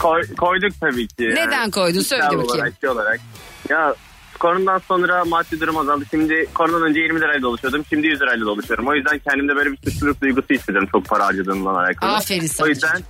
Koy- 0.00 0.34
koyduk 0.38 0.72
tabii 0.80 1.08
ki. 1.08 1.30
Neden 1.34 1.70
koydun? 1.70 2.00
Söyle 2.00 2.22
bakayım. 2.22 2.44
Olarak, 2.44 2.72
şey 2.80 2.90
olarak. 2.90 3.20
Ya 3.68 3.94
koronadan 4.38 4.78
sonra 4.88 5.24
maddi 5.24 5.60
durum 5.60 5.76
azaldı. 5.78 6.04
Şimdi 6.10 6.46
koronadan 6.54 6.82
önce 6.88 7.00
20 7.00 7.20
lirayla 7.20 7.42
dolaşıyordum. 7.42 7.84
Şimdi 7.88 8.06
100 8.06 8.20
lirayla 8.20 8.46
dolaşıyorum. 8.46 8.86
O 8.88 8.94
yüzden 8.94 9.18
kendimde 9.18 9.56
böyle 9.56 9.72
bir 9.72 9.76
suçluluk 9.90 10.20
duygusu 10.20 10.46
hissediyorum 10.50 10.88
çok 10.92 11.04
para 11.04 11.26
harcadığımdan 11.26 11.74
alakalı. 11.74 12.10
Aferin 12.12 12.46
sana. 12.46 12.66
O 12.66 12.68
yüzden 12.68 13.00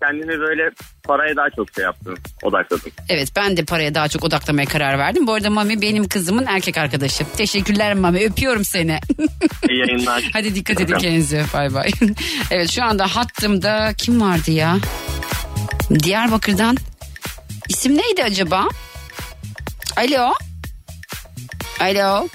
kendini 0.00 0.40
böyle 0.40 0.70
paraya 1.04 1.36
daha 1.36 1.50
çok 1.56 1.74
şey 1.74 1.84
yaptın, 1.84 2.18
odakladın. 2.42 2.92
Evet 3.08 3.28
ben 3.36 3.56
de 3.56 3.64
paraya 3.64 3.94
daha 3.94 4.08
çok 4.08 4.24
odaklamaya 4.24 4.66
karar 4.66 4.98
verdim. 4.98 5.26
Bu 5.26 5.34
arada 5.34 5.50
Mami 5.50 5.82
benim 5.82 6.08
kızımın 6.08 6.46
erkek 6.46 6.78
arkadaşı. 6.78 7.24
Teşekkürler 7.36 7.94
Mami 7.94 8.24
öpüyorum 8.24 8.64
seni. 8.64 8.98
İyi 9.68 9.78
yayınlar. 9.78 10.24
Hadi 10.32 10.54
dikkat 10.54 10.80
edin 10.80 10.98
kendinize 10.98 11.44
bay 11.54 11.74
bay. 11.74 11.90
evet 12.50 12.70
şu 12.70 12.84
anda 12.84 13.16
hattımda 13.16 13.92
kim 13.98 14.20
vardı 14.20 14.50
ya? 14.50 14.76
Diyarbakır'dan. 16.02 16.76
İsim 17.68 17.98
neydi 17.98 18.24
acaba? 18.24 18.68
Alo. 19.96 20.32
Alo. 21.80 22.28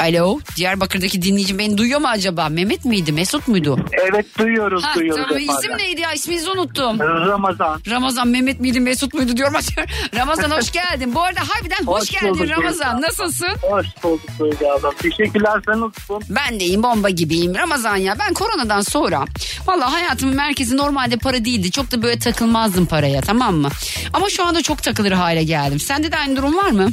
Alo. 0.00 0.38
Diyarbakır'daki 0.56 1.22
dinleyici 1.22 1.58
beni 1.58 1.78
duyuyor 1.78 2.00
mu 2.00 2.08
acaba? 2.08 2.48
Mehmet 2.48 2.84
miydi? 2.84 3.12
Mesut 3.12 3.48
muydu? 3.48 3.78
Evet 4.10 4.26
duyuyoruz 4.38 4.84
Ha, 4.84 4.94
duyuyoruz. 4.94 5.24
tamam. 5.28 5.42
İsim 5.42 5.78
neydi 5.78 6.00
ya? 6.00 6.12
İsminizi 6.12 6.50
unuttum. 6.50 6.98
Ramazan. 7.00 7.80
Ramazan 7.90 8.28
Mehmet 8.28 8.60
miydi 8.60 8.80
Mesut 8.80 9.14
muydu 9.14 9.36
diyorum. 9.36 9.54
Ramazan 10.16 10.50
hoş 10.50 10.72
geldin. 10.72 11.14
Bu 11.14 11.22
arada 11.22 11.40
harbiden 11.48 11.86
hoş, 11.86 12.00
Hoş 12.00 12.10
geldin 12.10 12.28
bulduk 12.34 12.50
Ramazan. 12.50 13.02
Nasılsın? 13.02 13.48
Hoş 13.62 13.86
bulduk 14.02 14.20
Duygu 14.38 14.72
ablam. 14.72 14.94
Teşekkürler 15.02 15.60
sen 15.66 15.80
nasılsın? 15.80 16.22
Ben 16.30 16.60
de 16.60 16.64
iyiyim 16.64 16.82
bomba 16.82 17.10
gibiyim. 17.10 17.54
Ramazan 17.54 17.96
ya 17.96 18.16
ben 18.18 18.34
koronadan 18.34 18.80
sonra 18.80 19.24
valla 19.66 19.92
hayatımın 19.92 20.36
merkezi 20.36 20.76
normalde 20.76 21.16
para 21.16 21.44
değildi. 21.44 21.70
Çok 21.70 21.92
da 21.92 22.02
böyle 22.02 22.18
takılmazdım 22.18 22.86
paraya 22.86 23.20
tamam 23.20 23.54
mı? 23.56 23.68
Ama 24.12 24.30
şu 24.30 24.44
anda 24.44 24.62
çok 24.62 24.82
takılır 24.82 25.12
hale 25.12 25.44
geldim. 25.44 25.80
Sende 25.80 26.12
de 26.12 26.16
aynı 26.16 26.36
durum 26.36 26.56
var 26.56 26.70
mı? 26.70 26.88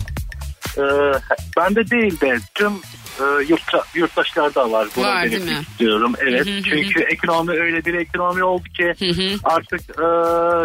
Ee, 0.78 0.82
ben 1.58 1.76
de 1.76 1.90
değil 1.90 2.22
de 2.22 2.38
tüm 2.54 2.74
e, 3.20 3.24
yurtta, 3.50 3.84
yurttaşlarda 3.96 4.72
var. 4.72 4.88
Bunu 4.96 5.06
Var, 5.06 5.32
değil 5.32 5.44
mi? 5.44 5.60
istiyorum. 5.72 6.14
Evet 6.22 6.46
Hı 6.46 6.52
hı 6.52 6.56
hı 6.58 6.62
çünkü 6.64 7.00
ekonomi 7.04 7.52
öyle 7.52 7.86
bir 7.86 7.94
ekonomi 7.94 8.44
oldu 8.44 8.64
ki 8.64 8.94
artık 9.44 9.82
e, 9.90 10.04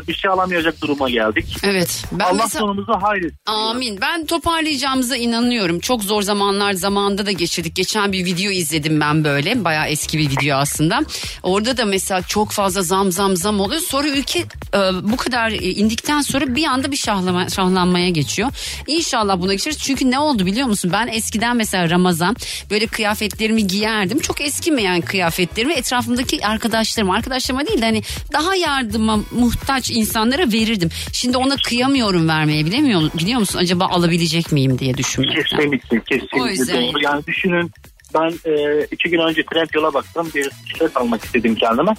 bir 0.09 0.15
şey 0.15 0.31
alamayacak 0.31 0.83
duruma 0.83 1.11
geldik. 1.11 1.57
Evet. 1.63 2.05
Ben 2.13 2.25
Allah 2.25 2.33
mesela- 2.33 2.49
sonumuzu 2.49 2.93
hayretsin. 3.03 3.39
Amin. 3.47 3.99
Ben 4.01 4.27
toparlayacağımıza 4.27 5.17
inanıyorum. 5.17 5.81
Çok 5.81 6.03
zor 6.05 6.23
zamanlar 6.23 6.73
zamanında 6.73 7.27
da 7.27 7.33
geçirdik. 7.33 7.75
Geçen 7.77 8.13
bir 8.13 8.25
video 8.25 8.51
izledim 8.51 9.01
ben 9.01 9.25
böyle. 9.25 9.65
Bayağı 9.65 9.87
eski 9.89 10.19
bir 10.19 10.31
video 10.31 10.57
aslında. 10.57 11.01
Orada 11.43 11.77
da 11.77 11.85
mesela 11.85 12.23
çok 12.23 12.51
fazla 12.53 12.83
zam 12.83 13.13
zam 13.13 13.37
zam 13.37 13.61
oluyor. 13.61 13.81
Sonra 13.81 14.09
ülke 14.09 14.39
e, 14.75 14.79
bu 15.03 15.17
kadar 15.17 15.51
indikten 15.51 16.21
sonra 16.21 16.55
bir 16.55 16.65
anda 16.65 16.91
bir 16.93 16.97
şahlama, 16.97 17.49
şahlanmaya 17.49 18.09
geçiyor. 18.09 18.49
İnşallah 18.87 19.41
buna 19.41 19.53
geçeriz. 19.53 19.79
Çünkü 19.79 20.11
ne 20.11 20.19
oldu 20.19 20.47
biliyor 20.47 20.67
musun? 20.67 20.91
Ben 20.95 21.07
eskiden 21.07 21.57
mesela 21.57 21.91
Ramazan 21.91 22.37
böyle 22.71 22.87
kıyafetlerimi 22.87 23.67
giyerdim. 23.67 24.19
Çok 24.19 24.41
eskimeyen 24.41 25.01
kıyafetlerimi 25.01 25.73
etrafımdaki 25.75 26.47
arkadaşlarım, 26.47 27.11
arkadaşlarıma 27.11 27.67
değil 27.67 27.81
de 27.83 27.85
hani 27.85 28.03
daha 28.33 28.55
yardıma 28.55 29.21
muhtaç 29.31 29.91
insanlara 29.91 30.53
verirdim. 30.53 30.91
Şimdi 31.13 31.37
ona 31.37 31.57
kıyamıyorum 31.57 32.29
vermeye 32.29 32.65
bilemiyor 32.67 33.11
biliyor 33.15 33.41
musun? 33.41 33.59
Acaba 33.59 33.87
alabilecek 33.87 34.53
miyim 34.53 34.79
diye 34.79 34.97
düşünmekten. 34.97 35.43
Kesinlikle 35.43 35.99
O 35.99 36.01
kesinlikle 36.05 36.51
yüzden- 36.51 36.83
doğru. 36.83 37.03
Yani 37.03 37.27
düşünün 37.27 37.71
ben 38.15 38.51
e, 38.51 38.85
iki 38.91 39.11
gün 39.11 39.19
önce 39.19 39.43
Trendyol'a 39.53 39.95
baktım 39.95 40.31
bir 40.35 40.51
tişört 40.73 40.97
almak 40.97 41.25
istedim 41.25 41.55
kendime. 41.55 41.95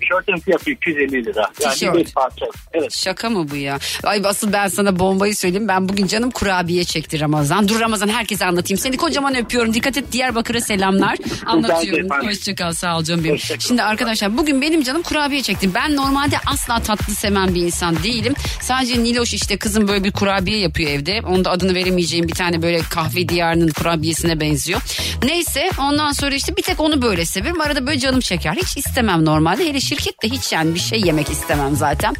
Tişörtün 0.00 0.36
fiyatı 0.44 0.70
250 0.70 1.24
lira. 1.24 1.50
Yani 1.62 1.74
Tişört. 1.74 1.96
bir 1.96 2.12
parça. 2.12 2.46
Evet. 2.72 2.92
Şaka 2.92 3.30
mı 3.30 3.50
bu 3.50 3.56
ya? 3.56 3.78
Ay 4.04 4.22
asıl 4.24 4.52
ben 4.52 4.68
sana 4.68 4.98
bombayı 4.98 5.36
söyleyeyim. 5.36 5.68
Ben 5.68 5.88
bugün 5.88 6.06
canım 6.06 6.30
kurabiye 6.30 6.84
çekti 6.84 7.20
Ramazan. 7.20 7.68
Dur 7.68 7.80
Ramazan 7.80 8.08
herkese 8.08 8.44
anlatayım. 8.46 8.78
Seni 8.78 8.96
kocaman 8.96 9.36
öpüyorum. 9.36 9.74
Dikkat 9.74 9.96
et 9.96 10.12
Diyarbakır'a 10.12 10.60
selamlar. 10.60 11.16
Anlatıyorum. 11.46 12.08
Hoşçakal 12.26 12.72
sağ 12.72 12.98
ol 12.98 13.04
canım 13.04 13.24
benim. 13.24 13.38
Şimdi 13.58 13.82
arkadaşlar 13.82 14.36
bugün 14.38 14.62
benim 14.62 14.82
canım 14.82 15.02
kurabiye 15.02 15.42
çekti. 15.42 15.74
Ben 15.74 15.96
normalde 15.96 16.36
asla 16.46 16.80
tatlı 16.80 17.14
seven 17.14 17.54
bir 17.54 17.62
insan 17.62 18.02
değilim. 18.02 18.34
Sadece 18.60 19.02
Niloş 19.02 19.34
işte 19.34 19.56
kızım 19.56 19.88
böyle 19.88 20.04
bir 20.04 20.12
kurabiye 20.12 20.58
yapıyor 20.58 20.90
evde. 20.90 21.20
Onun 21.26 21.44
da 21.44 21.50
adını 21.50 21.74
veremeyeceğim 21.74 22.28
bir 22.28 22.34
tane 22.34 22.62
böyle 22.62 22.80
kahve 22.80 23.28
diyarının 23.28 23.68
kurabiyesine 23.68 24.40
benziyor. 24.40 24.80
Neyse 25.24 25.43
ondan 25.78 26.12
sonra 26.12 26.34
işte 26.34 26.56
bir 26.56 26.62
tek 26.62 26.80
onu 26.80 27.02
böyle 27.02 27.26
severim. 27.26 27.60
Arada 27.60 27.86
böyle 27.86 27.98
canım 27.98 28.20
çeker. 28.20 28.52
Hiç 28.54 28.76
istemem 28.76 29.24
normalde. 29.24 29.64
Hele 29.68 29.80
şirkette 29.80 30.28
hiç 30.28 30.52
yani 30.52 30.74
bir 30.74 30.80
şey 30.80 31.00
yemek 31.00 31.30
istemem 31.30 31.76
zaten. 31.76 32.14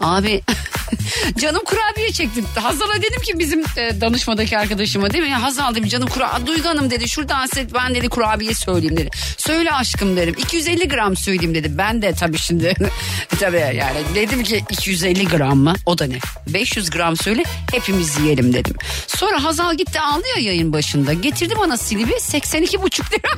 Abi 0.00 0.42
canım 1.38 1.62
kurabiye 1.64 2.12
çektim. 2.12 2.44
Hazal'a 2.54 2.94
dedim 3.02 3.22
ki 3.22 3.38
bizim 3.38 3.60
e, 3.60 4.00
danışmadaki 4.00 4.58
arkadaşıma 4.58 5.10
değil 5.10 5.24
mi? 5.24 5.30
Ya 5.30 5.42
Hazal 5.42 5.74
dedim 5.74 5.88
canım 5.88 6.08
kurabiye. 6.08 6.46
Duygu 6.46 6.68
Hanım 6.68 6.90
dedi 6.90 7.08
şuradan 7.08 7.46
set 7.46 7.74
ben 7.74 7.94
dedi 7.94 8.08
kurabiye 8.08 8.54
söyleyeyim 8.54 8.96
dedi. 8.96 9.10
Söyle 9.36 9.72
aşkım 9.72 10.16
dedim. 10.16 10.34
250 10.38 10.88
gram 10.88 11.16
söyleyeyim 11.16 11.54
dedi. 11.54 11.78
Ben 11.78 12.02
de 12.02 12.12
tabii 12.12 12.38
şimdi 12.38 12.74
tabii 13.40 13.56
yani 13.56 13.98
dedim 14.14 14.42
ki 14.42 14.64
250 14.70 15.28
gram 15.28 15.58
mı? 15.58 15.74
O 15.86 15.98
da 15.98 16.06
ne? 16.06 16.18
500 16.46 16.90
gram 16.90 17.16
söyle 17.16 17.42
hepimiz 17.72 18.18
yiyelim 18.18 18.52
dedim. 18.54 18.74
Sonra 19.06 19.44
Hazal 19.44 19.74
gitti 19.74 20.00
aldı 20.00 20.24
ya 20.36 20.42
yayın 20.42 20.72
başında. 20.72 21.12
Getirdi 21.12 21.54
bana 21.60 21.76
silibi 21.76 22.20
82 22.64 22.82
buçuk 22.82 23.12
lira. 23.12 23.20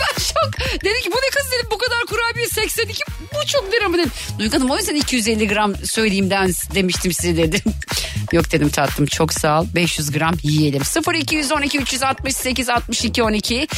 ben 0.00 0.22
şok. 0.22 0.80
Dedi 0.84 1.00
ki 1.02 1.10
bu 1.12 1.16
ne 1.16 1.30
kız 1.30 1.52
dedim 1.52 1.66
bu 1.70 1.78
kadar 1.78 2.06
kurabiye 2.08 2.46
82 2.46 3.02
buçuk 3.34 3.72
lira 3.72 3.88
mı 3.88 3.98
dedim. 3.98 4.10
Duygu 4.38 4.56
Hanım 4.56 4.70
o 4.70 4.76
yüzden 4.76 4.94
250 4.94 5.48
gram 5.48 5.76
söyleyeyimden 5.76 6.52
demiştim 6.74 7.12
size 7.12 7.36
dedim. 7.36 7.60
Yok 8.32 8.52
dedim 8.52 8.68
tatlım 8.68 9.06
çok 9.06 9.32
sağ 9.32 9.60
ol 9.60 9.66
500 9.74 10.10
gram 10.10 10.34
yiyelim. 10.42 10.82
0212 11.14 11.78
368 11.78 12.68
62 12.68 13.22
12 13.22 13.68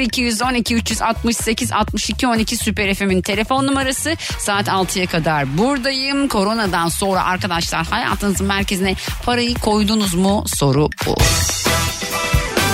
0212 0.00 0.74
368 0.74 1.72
62 1.72 2.26
12 2.26 2.56
Süper 2.56 2.94
FM'in 2.94 3.22
telefon 3.22 3.66
numarası 3.66 4.16
saat 4.38 4.68
6'ya 4.68 5.06
kadar 5.06 5.58
buradayım. 5.58 6.28
Koronadan 6.28 6.88
sonra 6.88 7.24
arkadaşlar 7.24 7.86
hayatınızın 7.86 8.46
merkezine 8.46 8.94
parayı 9.24 9.54
koydunuz 9.54 10.14
mu 10.14 10.44
soru 10.46 10.90
bu. 11.06 11.16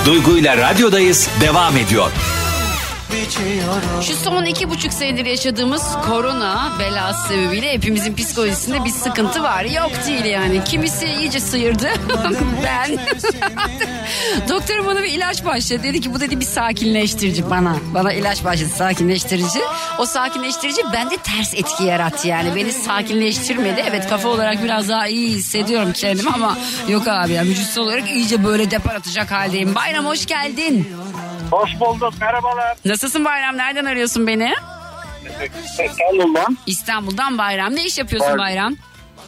Duygu 0.06 0.38
ile 0.38 0.56
radyodayız 0.56 1.28
devam 1.40 1.76
ediyor. 1.76 2.10
Şu 4.02 4.14
son 4.16 4.44
iki 4.44 4.70
buçuk 4.70 4.92
senedir 4.92 5.26
yaşadığımız 5.26 5.82
korona 6.08 6.72
belası 6.80 7.28
sebebiyle 7.28 7.72
hepimizin 7.72 8.14
psikolojisinde 8.14 8.84
bir 8.84 8.90
sıkıntı 8.90 9.42
var. 9.42 9.64
Yok 9.64 9.90
değil 10.06 10.24
yani. 10.24 10.64
Kimisi 10.64 11.06
iyice 11.06 11.40
sıyırdı. 11.40 11.88
ben. 12.64 12.98
Doktorum 14.48 14.86
bana 14.86 15.02
bir 15.02 15.08
ilaç 15.12 15.44
başladı. 15.44 15.82
Dedi 15.82 16.00
ki 16.00 16.14
bu 16.14 16.20
dedi 16.20 16.40
bir 16.40 16.44
sakinleştirici 16.44 17.50
bana. 17.50 17.76
Bana 17.94 18.12
ilaç 18.12 18.44
başladı 18.44 18.70
sakinleştirici. 18.76 19.60
O 19.98 20.06
sakinleştirici 20.06 20.82
bende 20.92 21.16
ters 21.16 21.54
etki 21.54 21.84
yarattı 21.84 22.28
yani. 22.28 22.56
Beni 22.56 22.72
sakinleştirmedi. 22.72 23.84
Evet 23.90 24.08
kafa 24.08 24.28
olarak 24.28 24.64
biraz 24.64 24.88
daha 24.88 25.06
iyi 25.06 25.28
hissediyorum 25.28 25.92
kendimi 25.92 26.30
ama 26.30 26.58
yok 26.88 27.08
abi 27.08 27.32
ya 27.32 27.44
vücutsal 27.44 27.82
olarak 27.82 28.10
iyice 28.10 28.44
böyle 28.44 28.70
depar 28.70 28.94
atacak 28.94 29.30
haldeyim. 29.30 29.74
Bayram 29.74 30.06
hoş 30.06 30.26
geldin. 30.26 30.88
Hoş 31.50 31.80
bulduk 31.80 32.14
merhabalar. 32.20 32.76
Nasılsın 32.84 33.24
Bayram? 33.24 33.56
Nereden 33.56 33.84
arıyorsun 33.84 34.26
beni? 34.26 34.52
İstanbul'dan. 35.84 36.58
İstanbul'dan 36.66 37.38
Bayram. 37.38 37.74
Ne 37.76 37.84
iş 37.84 37.98
yapıyorsun 37.98 38.38
Bayram. 38.38 38.38
Bayram? 38.46 38.76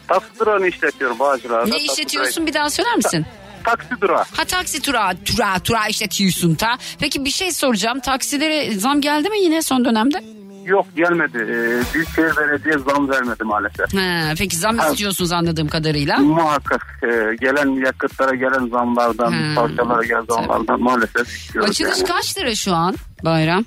Taksi 0.08 0.38
durağını 0.38 0.68
işletiyorum 0.68 1.18
Bağcılar'da. 1.18 1.70
Ne 1.70 1.78
işletiyorsun 1.82 2.46
bir 2.46 2.54
daha 2.54 2.70
söyler 2.70 2.96
misin? 2.96 3.26
Taksi 3.64 4.00
durağı. 4.00 4.24
Ha 4.36 4.44
taksi 4.44 4.82
tura, 4.82 5.12
tura, 5.24 5.58
tura 5.58 5.86
işletiyorsun 5.88 6.54
ta. 6.54 6.78
Peki 6.98 7.24
bir 7.24 7.30
şey 7.30 7.52
soracağım. 7.52 8.00
Taksilere 8.00 8.72
zam 8.78 9.00
geldi 9.00 9.28
mi 9.30 9.38
yine 9.38 9.62
son 9.62 9.84
dönemde? 9.84 10.24
Yok 10.64 10.86
gelmedi. 10.96 11.38
Ee, 11.38 11.94
Büyükşehir 11.94 12.36
Belediye 12.36 12.78
zam 12.78 13.08
vermedi 13.10 13.44
maalesef. 13.44 13.94
Ha, 13.94 14.32
peki 14.38 14.56
zam 14.56 14.78
Ha. 14.78 14.88
istiyorsunuz 14.90 15.32
anladığım 15.32 15.68
kadarıyla. 15.68 16.18
Muhakkak 16.18 17.00
e, 17.02 17.06
gelen 17.40 17.84
yakıtlara 17.86 18.34
gelen 18.34 18.68
zamlardan, 18.68 19.30
Hmm. 19.30 19.54
parçalara 19.54 20.02
gelen 20.04 20.24
zamlardan 20.28 20.80
maalesef 20.82 21.28
istiyoruz. 21.28 21.70
Açılış 21.70 21.98
yani. 21.98 22.08
kaç 22.08 22.38
lira 22.38 22.54
şu 22.54 22.74
an 22.74 22.94
Bayram? 23.24 23.64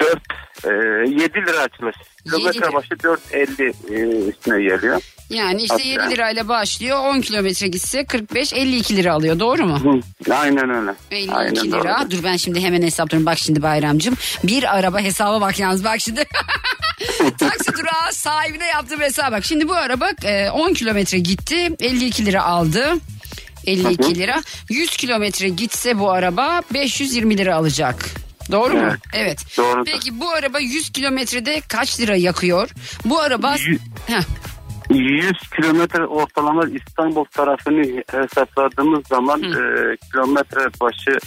4, 0.00 0.18
e, 0.64 0.68
7 1.10 1.34
lira 1.34 1.58
açılış. 1.60 1.96
Yedi 2.24 2.42
lira. 2.42 2.50
Kilometre 2.52 2.72
başı 2.74 2.94
4.50 3.02 3.72
e, 3.90 4.28
üstüne 4.28 4.62
geliyor. 4.62 5.00
Yani 5.32 5.62
işte 5.62 5.76
Tabii 5.76 5.86
7 5.86 5.98
yani. 6.00 6.12
lirayla 6.14 6.48
başlıyor 6.48 6.98
10 6.98 7.20
kilometre 7.20 7.68
gitse 7.68 8.00
45-52 8.00 8.96
lira 8.96 9.12
alıyor 9.12 9.38
doğru 9.38 9.66
mu? 9.66 10.02
Hı, 10.26 10.32
Aynen 10.34 10.70
öyle. 10.70 10.94
52 11.10 11.34
Aynen 11.34 11.54
lira. 11.56 11.98
doğru. 12.00 12.10
Dur 12.10 12.24
ben 12.24 12.36
şimdi 12.36 12.60
hemen 12.60 12.82
hesaplıyorum. 12.82 13.26
Bak 13.26 13.38
şimdi 13.38 13.62
Bayramcığım. 13.62 14.14
Bir 14.44 14.76
araba 14.78 15.00
hesaba 15.00 15.40
bak 15.40 15.58
yalnız 15.58 15.84
bak 15.84 16.00
şimdi. 16.00 16.24
Taksi 17.38 17.72
durağı 17.72 18.12
sahibine 18.12 18.66
yaptığım 18.66 19.00
hesaba 19.00 19.36
bak. 19.36 19.44
Şimdi 19.44 19.68
bu 19.68 19.74
araba 19.74 20.10
e, 20.24 20.50
10 20.50 20.74
kilometre 20.74 21.18
gitti. 21.18 21.70
52 21.80 22.26
lira 22.26 22.42
aldı. 22.44 22.94
52 23.66 24.14
lira. 24.14 24.42
100 24.70 24.96
kilometre 24.96 25.48
gitse 25.48 25.98
bu 25.98 26.10
araba 26.10 26.62
520 26.74 27.38
lira 27.38 27.56
alacak. 27.56 28.04
Doğru 28.52 28.74
mu? 28.74 28.80
Evet. 28.82 28.98
Evet. 29.14 29.38
Doğrudur. 29.58 29.84
Peki 29.92 30.20
bu 30.20 30.30
araba 30.30 30.58
100 30.58 30.90
kilometrede 30.90 31.60
kaç 31.68 32.00
lira 32.00 32.16
yakıyor? 32.16 32.70
Bu 33.04 33.20
araba... 33.20 33.54
Yü- 33.56 33.78
Heh, 34.06 34.22
100 34.92 35.32
kilometre 35.56 36.06
ortalama 36.06 36.62
İstanbul 36.66 37.24
tarafını 37.24 38.02
hesapladığımız 38.10 39.06
zaman 39.06 39.42
e, 39.42 39.96
kilometre 40.12 40.60
başı 40.80 41.18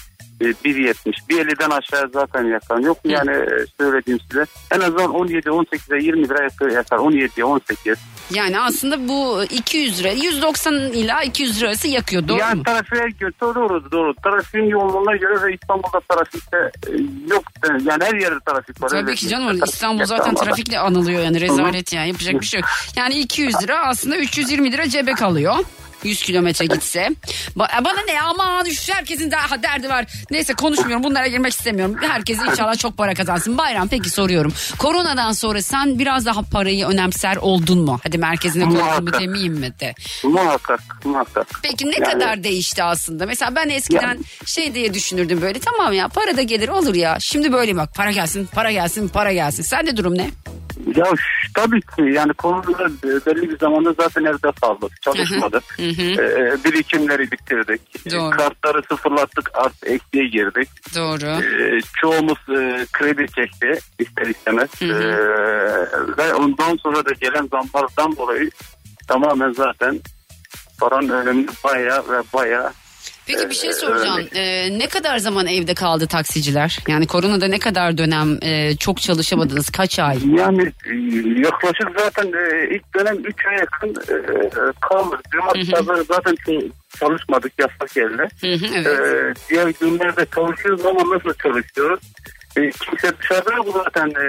1.70. 0.42 0.94
1.50'den 1.30 1.70
aşağı 1.70 2.10
zaten 2.14 2.44
yakar. 2.44 2.78
Yok 2.80 2.98
yani 3.04 3.32
e, 3.32 3.66
söylediğim 3.80 4.20
size. 4.32 4.46
En 4.72 4.80
azından 4.80 5.14
17, 5.14 5.50
18'e 5.50 6.04
20 6.04 6.30
lira 6.30 6.44
yakar. 6.74 6.98
17'ye 6.98 7.46
18. 7.46 7.98
Yani 8.34 8.60
aslında 8.60 9.08
bu 9.08 9.44
200 9.44 10.00
lira 10.00 10.12
190 10.12 10.74
ila 10.74 11.24
200 11.24 11.58
lira 11.60 11.68
arası 11.68 11.88
yakıyor 11.88 12.28
doğru 12.28 12.40
yani 12.40 12.56
mu? 12.56 12.64
trafiğe 12.64 13.10
göre 13.20 13.32
doğru 13.42 13.92
doğru. 13.92 14.14
Trafiğin 14.24 14.66
yoğunluğuna 14.66 15.16
göre 15.16 15.44
ve 15.44 15.54
İstanbul'da 15.54 16.00
trafikte 16.16 16.58
e, 16.58 16.92
yok. 17.30 17.44
Yani 17.86 18.04
her 18.04 18.14
yerde 18.14 18.40
trafik 18.50 18.82
var. 18.84 18.90
Tabii 18.90 19.16
ki 19.16 19.28
canım 19.28 19.48
Trafik 19.58 19.74
İstanbul 19.74 20.06
zaten 20.06 20.30
ama. 20.30 20.40
trafikle 20.44 20.80
anılıyor 20.80 21.24
yani 21.24 21.42
rezalet 21.42 21.94
yani 21.94 22.08
yapacak 22.08 22.42
bir 22.42 22.46
şey 22.46 22.60
yok. 22.60 22.70
Yani 22.96 23.16
200 23.16 23.64
lira 23.64 23.88
aslında 23.88 24.18
320 24.18 24.72
lira 24.72 24.90
cebe 24.90 25.12
kalıyor. 25.12 25.56
100 26.06 26.22
kilometre 26.24 26.66
gitse. 26.66 27.10
Ba- 27.58 27.86
Bana 27.86 28.02
ne 28.08 28.22
aman 28.22 28.66
üf, 28.66 28.90
herkesin 28.94 29.32
daha 29.32 29.64
derdi 29.64 29.90
var. 29.90 30.06
Neyse 30.32 30.54
konuşmuyorum 30.54 31.04
bunlara 31.04 31.28
girmek 31.28 31.52
istemiyorum. 31.54 31.96
Herkes 32.02 32.38
inşallah 32.52 32.78
çok 32.78 32.98
para 32.98 33.14
kazansın. 33.14 33.58
Bayram 33.58 33.88
peki 33.88 34.10
soruyorum. 34.10 34.54
Koronadan 34.78 35.32
sonra 35.32 35.62
sen 35.62 36.00
biraz 36.00 36.26
daha 36.26 36.42
parayı 36.42 36.86
önemser 36.86 37.36
oldun 37.38 37.80
mu? 37.80 38.00
Hadi 38.04 38.18
merkezine 38.18 38.64
koydun 38.64 38.80
mu 38.80 38.86
Muhakkak. 38.86 39.22
demeyeyim 39.22 39.54
mi 39.54 39.74
de. 39.80 39.94
Muhakkak 40.24 41.06
muhakkak. 41.06 41.48
Peki 41.64 41.86
ne 41.88 41.92
Yani- 42.00 42.04
kadar 42.14 42.44
değişti 42.44 42.84
aslında? 42.84 43.26
Mesela 43.26 43.56
ben 43.56 43.70
eskiden 43.70 44.20
şey 44.46 44.74
diye 44.74 44.94
düşünürdüm 44.94 45.42
böyle 45.42 45.60
tamam 45.60 45.94
ya 45.94 46.08
para 46.08 46.38
da 46.38 46.42
gelir 46.42 46.70
olur 46.70 46.96
ya. 46.96 47.18
Şimdi 47.20 47.54
böyle 47.54 47.76
bak 47.76 47.96
para 47.96 48.12
gelsin 48.12 48.46
para 48.54 48.72
gelsin 48.72 49.08
para 49.08 49.34
gelsin. 49.34 49.64
Sende 49.64 49.98
durum 49.98 50.18
ne? 50.18 50.30
Ya 50.96 51.06
tabii 51.54 51.82
ki 51.82 52.02
yani 52.02 52.34
konuda 52.34 52.90
belli 53.26 53.50
bir 53.50 53.60
zamanda 53.60 53.94
zaten 54.00 54.24
evde 54.24 54.52
kaldık. 54.62 55.02
Çalışmadık. 55.02 55.64
Ee, 55.80 56.58
birikimleri 56.66 57.32
bitirdik. 57.32 58.12
Doğru. 58.12 58.30
Kartları 58.30 58.82
sıfırlattık 58.90 59.52
artık 59.54 59.90
eksiye 59.90 60.28
girdik. 60.28 60.70
Doğru. 60.96 61.44
Ee, 61.44 61.80
çoğumuz 62.02 62.38
e, 62.50 62.86
kredi 62.94 63.26
çekti 63.32 63.80
ister 64.00 64.26
istemez. 64.26 64.70
Ee, 64.82 64.88
ve 66.18 66.34
ondan 66.34 66.78
sonra 66.78 67.06
da 67.06 67.12
gelen 67.22 67.48
zamlardan 67.52 68.16
dolayı 68.18 68.50
tamamen 69.08 69.52
zaten 69.52 70.00
paranın 70.80 71.10
önemini 71.10 71.48
baya 71.64 72.04
ve 72.10 72.22
baya 72.34 72.74
Peki 73.28 73.50
bir 73.50 73.56
şey 73.56 73.70
Ee, 73.70 73.74
soracağım. 73.74 74.28
Ee, 74.36 74.80
ne 74.80 74.88
kadar 74.88 75.18
zaman 75.18 75.48
evde 75.48 75.74
kaldı 75.74 76.08
taksiciler? 76.08 76.80
Yani 76.88 77.08
koronada 77.08 77.48
ne 77.48 77.60
kadar 77.60 77.98
dönem 77.98 78.38
e, 78.42 78.76
çok 78.78 79.02
çalışamadınız? 79.02 79.70
Kaç 79.70 80.00
ay? 80.00 80.18
Yani 80.38 80.62
e, 80.62 80.94
yaklaşık 81.46 81.88
zaten 82.00 82.26
e, 82.26 82.76
ilk 82.76 82.96
dönem 82.96 83.18
3 83.26 83.36
ay 83.46 83.56
yakın 83.58 83.90
e, 83.90 84.16
kaldık. 84.82 85.20
Cumartesi 85.32 85.72
zaten 86.08 86.36
çalışmadık 87.00 87.52
yasak 87.60 87.94
geldi. 87.96 88.28
evet. 88.76 88.88
E, 88.88 89.34
diğer 89.50 89.68
günlerde 89.82 90.26
çalışıyoruz 90.36 90.86
ama 90.86 91.16
nasıl 91.16 91.34
çalışıyoruz? 91.44 92.00
E, 92.58 92.70
kimse 92.70 93.18
dışarıda 93.20 93.54
yok 93.54 93.68
zaten 93.74 94.10
e, 94.10 94.26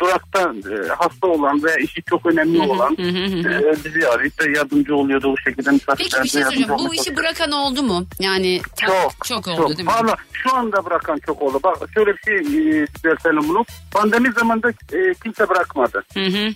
durakta 0.00 0.40
e, 0.40 0.88
hasta 0.88 1.26
olan 1.26 1.62
veya 1.62 1.76
işi 1.76 2.02
çok 2.02 2.26
önemli 2.26 2.60
olan 2.60 2.92
e, 2.92 3.84
bizi 3.84 4.08
arayıp 4.08 4.40
da 4.40 4.50
yardımcı 4.58 4.96
oluyordu 4.96 5.32
o 5.32 5.36
şekilde. 5.36 5.70
Peki 5.98 6.22
bir 6.22 6.28
şey 6.28 6.42
soracağım. 6.42 6.80
Bu 6.88 6.94
işi 6.94 7.16
bırakan 7.16 7.52
oldu 7.52 7.82
mu? 7.82 8.06
Yani 8.18 8.60
Çok. 8.86 9.24
çok 9.24 9.48
oldu 9.48 9.76
değil 9.76 9.88
mi? 9.88 9.94
Valla 9.94 10.16
şu 10.32 10.56
anda 10.56 10.84
bırakan 10.84 11.18
çok 11.26 11.42
oldu. 11.42 11.60
Bak 11.64 11.76
şöyle 11.94 12.12
bir 12.12 12.22
şey 12.24 12.36
e, 12.36 12.86
düzeltelim 12.86 13.48
bunu. 13.48 13.64
Pandemi 13.92 14.32
zamanında 14.32 14.70
e, 14.70 15.14
kimse 15.22 15.48
bırakmadı. 15.48 16.04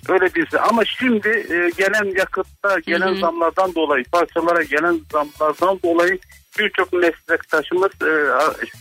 Öyle 0.09 0.35
birisi. 0.35 0.61
Ama 0.61 0.85
şimdi 0.85 1.29
e, 1.29 1.71
gelen 1.79 2.19
yakıtta 2.19 2.79
gelen 2.79 3.15
zamlardan 3.15 3.75
dolayı 3.75 4.05
parçalara 4.05 4.63
gelen 4.63 5.01
zamlardan 5.13 5.79
dolayı 5.85 6.19
birçok 6.59 6.93
meslektaşımız 6.93 7.91
e, 8.03 8.11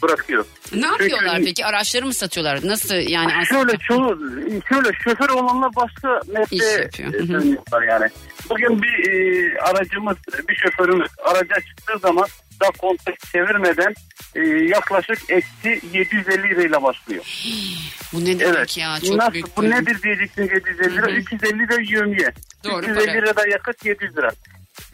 bırakıyor. 0.01 0.45
Ne 0.75 0.85
yapıyorlar 0.87 1.35
Çünkü- 1.35 1.45
peki? 1.45 1.65
Araçları 1.65 2.05
mı 2.05 2.13
satıyorlar? 2.13 2.59
Nasıl 2.63 2.95
yani? 2.95 3.45
Şöyle 3.45 3.77
çoğu 3.77 4.19
şöyle 4.69 4.89
şoför 5.03 5.29
olanlar 5.29 5.75
başka 5.75 6.21
mesleğe 6.27 6.89
dönüyorlar 7.27 7.81
yani. 7.81 8.09
Bugün 8.49 8.81
bir 8.81 9.09
e, 9.11 9.61
aracımız 9.61 10.17
bir 10.49 10.55
şoförümüz 10.55 11.09
araca 11.23 11.55
çıktığı 11.69 11.99
zaman 11.99 12.27
da 12.61 12.65
kontak 12.77 13.19
çevirmeden 13.31 13.93
e, 14.35 14.39
yaklaşık 14.69 15.19
eksi 15.29 15.81
750 15.93 16.49
lirayla 16.49 16.83
başlıyor. 16.83 17.23
Bu 18.13 18.25
ne 18.25 18.39
demek 18.39 18.55
Evet. 18.57 18.77
ya? 18.77 18.97
Çok 19.07 19.15
Nasıl, 19.17 19.33
büyük 19.33 19.57
bu 19.57 19.61
bir- 19.61 19.69
nedir 19.71 20.01
diyeceksin 20.03 20.41
750 20.43 20.95
lira? 20.97 21.11
350 21.11 21.69
de 21.69 21.75
yövmiye. 21.93 22.31
Doğru 22.63 22.81
350 22.85 23.05
para. 23.05 23.13
lira 23.17 23.35
da 23.35 23.47
yakıt 23.47 23.85
700 23.85 24.17
lira. 24.17 24.31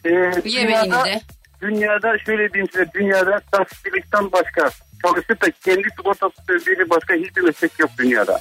Ee, 0.06 0.10
Yemeğini 0.50 0.92
de. 0.92 1.22
Dünyada 1.62 2.18
şöyle 2.26 2.54
diyeyim 2.54 2.70
size 2.72 2.86
dünyada 2.94 3.42
taksicilikten 3.52 4.32
başka 4.32 4.70
çalışıp 5.06 5.42
da 5.42 5.52
kendi 5.66 5.88
sigortası 5.98 6.34
ödediği 6.48 6.90
başka 6.90 7.14
hiçbir 7.14 7.42
meslek 7.42 7.80
yok 7.80 7.90
dünyada. 7.98 8.40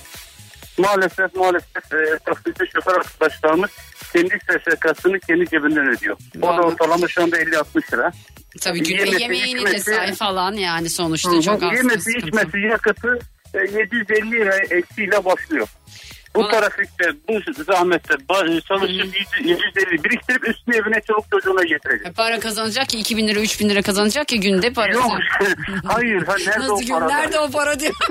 Maalesef 0.79 1.35
maalesef 1.35 1.92
e, 1.92 2.18
taksici 2.24 2.70
şoför 2.74 2.94
arkadaşlarımız 2.94 3.70
kendi 4.12 4.38
SSK'sını 4.38 5.20
kendi 5.20 5.48
cebinden 5.48 5.88
ödüyor. 5.88 6.16
O 6.42 6.48
da 6.48 6.61
ortalama 6.62 7.09
şu 7.09 7.22
anda 7.22 7.37
50-60 7.37 7.92
lira. 7.92 8.12
Tabii 8.61 8.83
günde 8.83 9.22
yemeğini 9.22 9.66
de 9.66 10.12
falan 10.12 10.53
yani 10.53 10.90
sonuçta 10.90 11.31
Hı 11.31 11.40
çok 11.40 11.62
az. 11.62 11.72
Yemesi 11.72 12.11
içmesi 12.18 12.59
yakıtı 12.59 13.18
e, 13.55 13.59
750 13.59 14.31
lira 14.31 14.57
eksiyle 14.57 15.24
başlıyor. 15.24 15.68
Bu 16.37 16.49
trafikte, 16.49 17.05
bu 17.29 17.62
zahmette 17.64 18.14
çalışıp 18.68 19.16
750 19.44 20.05
biriktirip 20.05 20.49
üstüne 20.49 20.77
evine 20.77 21.01
çoluk 21.07 21.25
çocuğuna 21.31 21.62
getirecek. 21.64 22.16
Para 22.16 22.40
kazanacak 22.40 22.88
ki 22.88 22.99
2000 22.99 23.29
lira 23.29 23.40
3000 23.40 23.68
lira 23.70 23.83
kazanacak 23.83 24.29
ki 24.29 24.40
günde 24.40 24.73
parası. 24.73 24.99
Yok. 24.99 25.12
Hayır. 25.85 26.27
Ha, 26.27 26.35
nerede 26.47 26.59
Nasıl 26.61 26.73
o 26.75 26.79
gün? 26.79 26.88
para? 26.88 27.07
Nerede 27.07 27.38
o 27.38 27.51
para 27.51 27.81
diyor. 27.81 27.94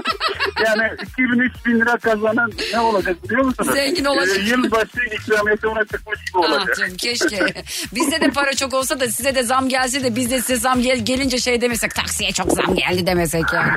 Yani 0.66 0.82
2000-3000 1.18 1.82
lira 1.82 1.98
kazanan 1.98 2.52
ne 2.74 2.80
olacak 2.80 3.24
biliyor 3.24 3.44
musunuz? 3.46 3.70
Zengin 3.74 4.06
olacak. 4.06 4.38
Ee, 4.38 4.42
yılbaşı 4.42 5.00
ikramiyeti 5.12 5.68
ona 5.68 5.86
çıkmış 5.86 6.20
gibi 6.26 6.38
Ah 6.46 6.50
olacak. 6.52 6.76
canım 6.78 6.98
keşke. 6.98 7.46
Bizde 7.96 8.22
de 8.22 8.30
para 8.32 8.54
çok 8.54 8.74
olsa 8.74 9.00
da 9.00 9.10
size 9.10 9.36
de 9.36 9.44
zam 9.44 9.70
gelse 9.70 10.04
de 10.04 10.16
biz 10.16 10.32
de 10.32 10.42
size 10.42 10.56
zam 10.56 10.82
gel 10.82 11.06
gelince 11.06 11.38
şey 11.38 11.62
demesek 11.62 11.96
taksiye 11.96 12.32
çok 12.32 12.52
zam 12.52 12.76
geldi 12.76 13.08
demesek 13.08 13.44
yani. 13.54 13.72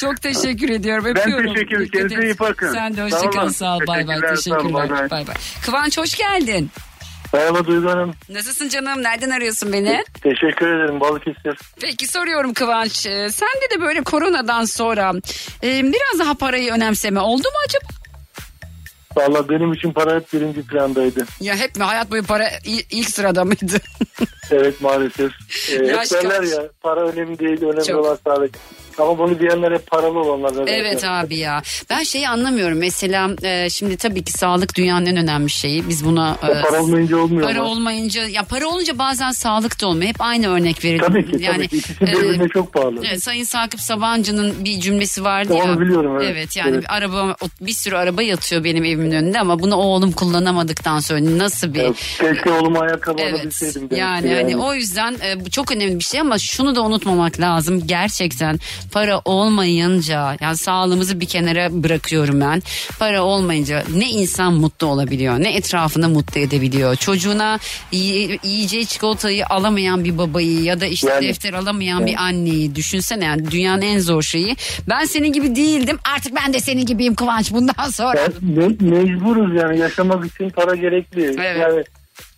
çok 0.00 0.22
teşekkür 0.22 0.68
ediyorum. 0.68 1.04
Ben 1.04 1.16
Öpüyorum. 1.20 1.54
teşekkür 1.54 1.76
ederim. 1.76 1.90
Kendinize 1.92 2.26
iyi 2.26 2.38
bakın. 2.38 2.72
Sen 2.72 2.92
de 2.92 3.10
Sağ 3.10 3.16
hoşça 3.16 3.30
kal. 3.30 3.42
olun. 3.42 3.48
Sağ 3.56 3.76
ol. 3.76 3.80
Bay 3.86 4.08
bay. 4.08 4.20
Teşekkürler, 4.20 5.10
bay 5.10 5.26
bay. 5.26 5.34
Kıvanç 5.64 5.98
hoş 5.98 6.14
geldin. 6.14 6.70
Merhaba 7.32 7.66
Duygu 7.66 7.90
Hanım. 7.90 8.14
Nasılsın 8.28 8.68
canım? 8.68 9.02
Nereden 9.02 9.30
arıyorsun 9.30 9.72
beni? 9.72 10.04
Teşekkür 10.22 10.66
ederim 10.76 11.00
Balıkesir. 11.00 11.58
Peki 11.80 12.06
soruyorum 12.06 12.54
Kıvanç. 12.54 13.06
Ee, 13.06 13.28
Sende 13.30 13.74
de 13.76 13.80
böyle 13.80 14.02
koronadan 14.02 14.64
sonra 14.64 15.12
e, 15.62 15.82
biraz 15.82 16.18
daha 16.18 16.34
parayı 16.34 16.72
önemseme 16.72 17.20
oldu 17.20 17.42
mu 17.48 17.58
acaba? 17.68 17.86
Valla 19.16 19.48
benim 19.48 19.72
için 19.72 19.92
para 19.92 20.14
hep 20.14 20.32
birinci 20.32 20.62
plandaydı. 20.62 21.26
Ya 21.40 21.56
hep 21.56 21.76
mi 21.76 21.82
hayat 21.84 22.10
boyu 22.10 22.24
para 22.24 22.50
ilk 22.90 23.10
sırada 23.10 23.44
mıydı? 23.44 23.76
Evet 24.50 24.80
maalesef. 24.80 25.32
Ee, 25.70 25.74
hep 25.74 26.10
derler 26.10 26.42
ya 26.42 26.62
para 26.82 27.00
önemli 27.00 27.38
değil 27.38 27.62
önemli 27.62 27.84
Çok. 27.84 28.04
olan 28.04 28.18
sağlık. 28.26 28.54
Ama 28.98 29.18
bunu 29.18 29.38
diyenler 29.40 29.72
hep 29.72 29.86
paralı 29.90 30.18
olanlar. 30.20 30.48
zaten. 30.48 30.72
Evet 30.72 31.04
abi 31.04 31.36
ya. 31.36 31.62
Ben 31.90 32.02
şeyi 32.02 32.28
anlamıyorum. 32.28 32.78
Mesela 32.78 33.30
e, 33.42 33.70
şimdi 33.70 33.96
tabii 33.96 34.24
ki 34.24 34.32
sağlık 34.32 34.74
dünyanın 34.76 35.06
en 35.06 35.16
önemli 35.16 35.50
şeyi. 35.50 35.88
Biz 35.88 36.04
buna 36.04 36.26
Ya 36.28 36.62
para 36.70 36.82
olmayınca 36.82 37.16
olmuyor 37.16 37.48
Para 37.48 37.60
ama. 37.60 37.68
olmayınca 37.70 38.22
ya 38.28 38.42
para 38.42 38.66
olunca 38.66 38.98
bazen 38.98 39.30
sağlık 39.32 39.80
da 39.82 39.86
olmuyor. 39.86 40.08
Hep 40.08 40.16
aynı 40.20 40.48
örnek 40.48 40.84
verilir. 40.84 41.00
Tabii 41.00 41.30
ki 41.30 41.36
yani, 41.44 41.56
tabii 41.56 41.68
ki. 41.68 41.76
İkisi 41.76 42.00
birbirine 42.00 42.44
e, 42.44 42.48
çok 42.48 42.74
bağlı. 42.74 43.00
Evet, 43.08 43.22
Sayın 43.22 43.44
Sakıp 43.44 43.80
Sabancı'nın 43.80 44.64
bir 44.64 44.80
cümlesi 44.80 45.24
vardı 45.24 45.54
ya. 45.54 45.64
Onu 45.64 45.80
biliyorum, 45.80 46.18
evet. 46.22 46.56
yani 46.56 46.70
Evet. 46.70 46.82
bir 46.82 46.94
araba 46.96 47.36
bir 47.60 47.72
sürü 47.72 47.96
araba 47.96 48.22
yatıyor 48.22 48.64
benim 48.64 48.84
evimin 48.84 49.10
önünde 49.12 49.40
ama 49.40 49.58
bunu 49.58 49.74
oğlum 49.76 50.12
kullanamadıktan 50.12 50.98
sonra 50.98 51.20
nasıl 51.38 51.74
bir 51.74 51.82
Ya, 51.82 51.92
Keşke 52.18 52.50
oğluma 52.52 52.80
ayakkabı 52.80 53.22
Evet 53.22 53.34
alabilseydim. 53.34 53.88
yani, 53.96 54.28
ki 54.28 54.34
hani 54.34 54.56
o 54.56 54.74
yüzden 54.74 55.16
e, 55.26 55.44
bu 55.44 55.50
çok 55.50 55.72
önemli 55.72 55.98
bir 55.98 56.04
şey 56.04 56.20
ama 56.20 56.38
şunu 56.38 56.74
da 56.76 56.82
unutmamak 56.82 57.40
lazım 57.40 57.86
gerçekten 57.86 58.58
para 58.92 59.20
olmayınca 59.24 60.36
yani 60.40 60.56
sağlığımızı 60.56 61.20
bir 61.20 61.26
kenara 61.26 61.68
bırakıyorum 61.82 62.40
ben 62.40 62.62
para 62.98 63.22
olmayınca 63.22 63.82
ne 63.94 64.10
insan 64.10 64.54
mutlu 64.54 64.86
olabiliyor 64.86 65.38
ne 65.38 65.56
etrafını 65.56 66.08
mutlu 66.08 66.40
edebiliyor 66.40 66.96
çocuğuna 66.96 67.58
yiye- 67.92 68.38
yiyeceği 68.42 68.86
çikolatayı 68.86 69.46
alamayan 69.46 70.04
bir 70.04 70.18
babayı 70.18 70.62
ya 70.62 70.80
da 70.80 70.86
işte 70.86 71.08
Yani- 71.10 71.28
defter 71.28 71.52
alamayan 71.52 72.06
bir 72.06 72.14
anneyi 72.16 72.74
düşünsene 72.74 73.24
yani 73.24 73.50
dünyanın 73.50 73.82
en 73.82 73.98
zor 73.98 74.22
şeyi 74.22 74.56
ben 74.88 75.04
senin 75.04 75.32
gibi 75.32 75.56
değildim 75.56 75.98
artık 76.16 76.34
ben 76.36 76.52
de 76.52 76.60
senin 76.60 76.86
gibiyim 76.86 77.14
Kıvanç 77.14 77.52
bundan 77.52 77.90
sonra 77.90 78.20
Ya, 78.20 78.26
me- 78.26 78.84
mecburuz 78.84 79.54
yani 79.62 79.78
yaşamak 79.78 80.26
için 80.26 80.50
para 80.50 80.74
gerekli. 80.74 81.22
Evet. 81.24 81.56
Yani 81.60 81.84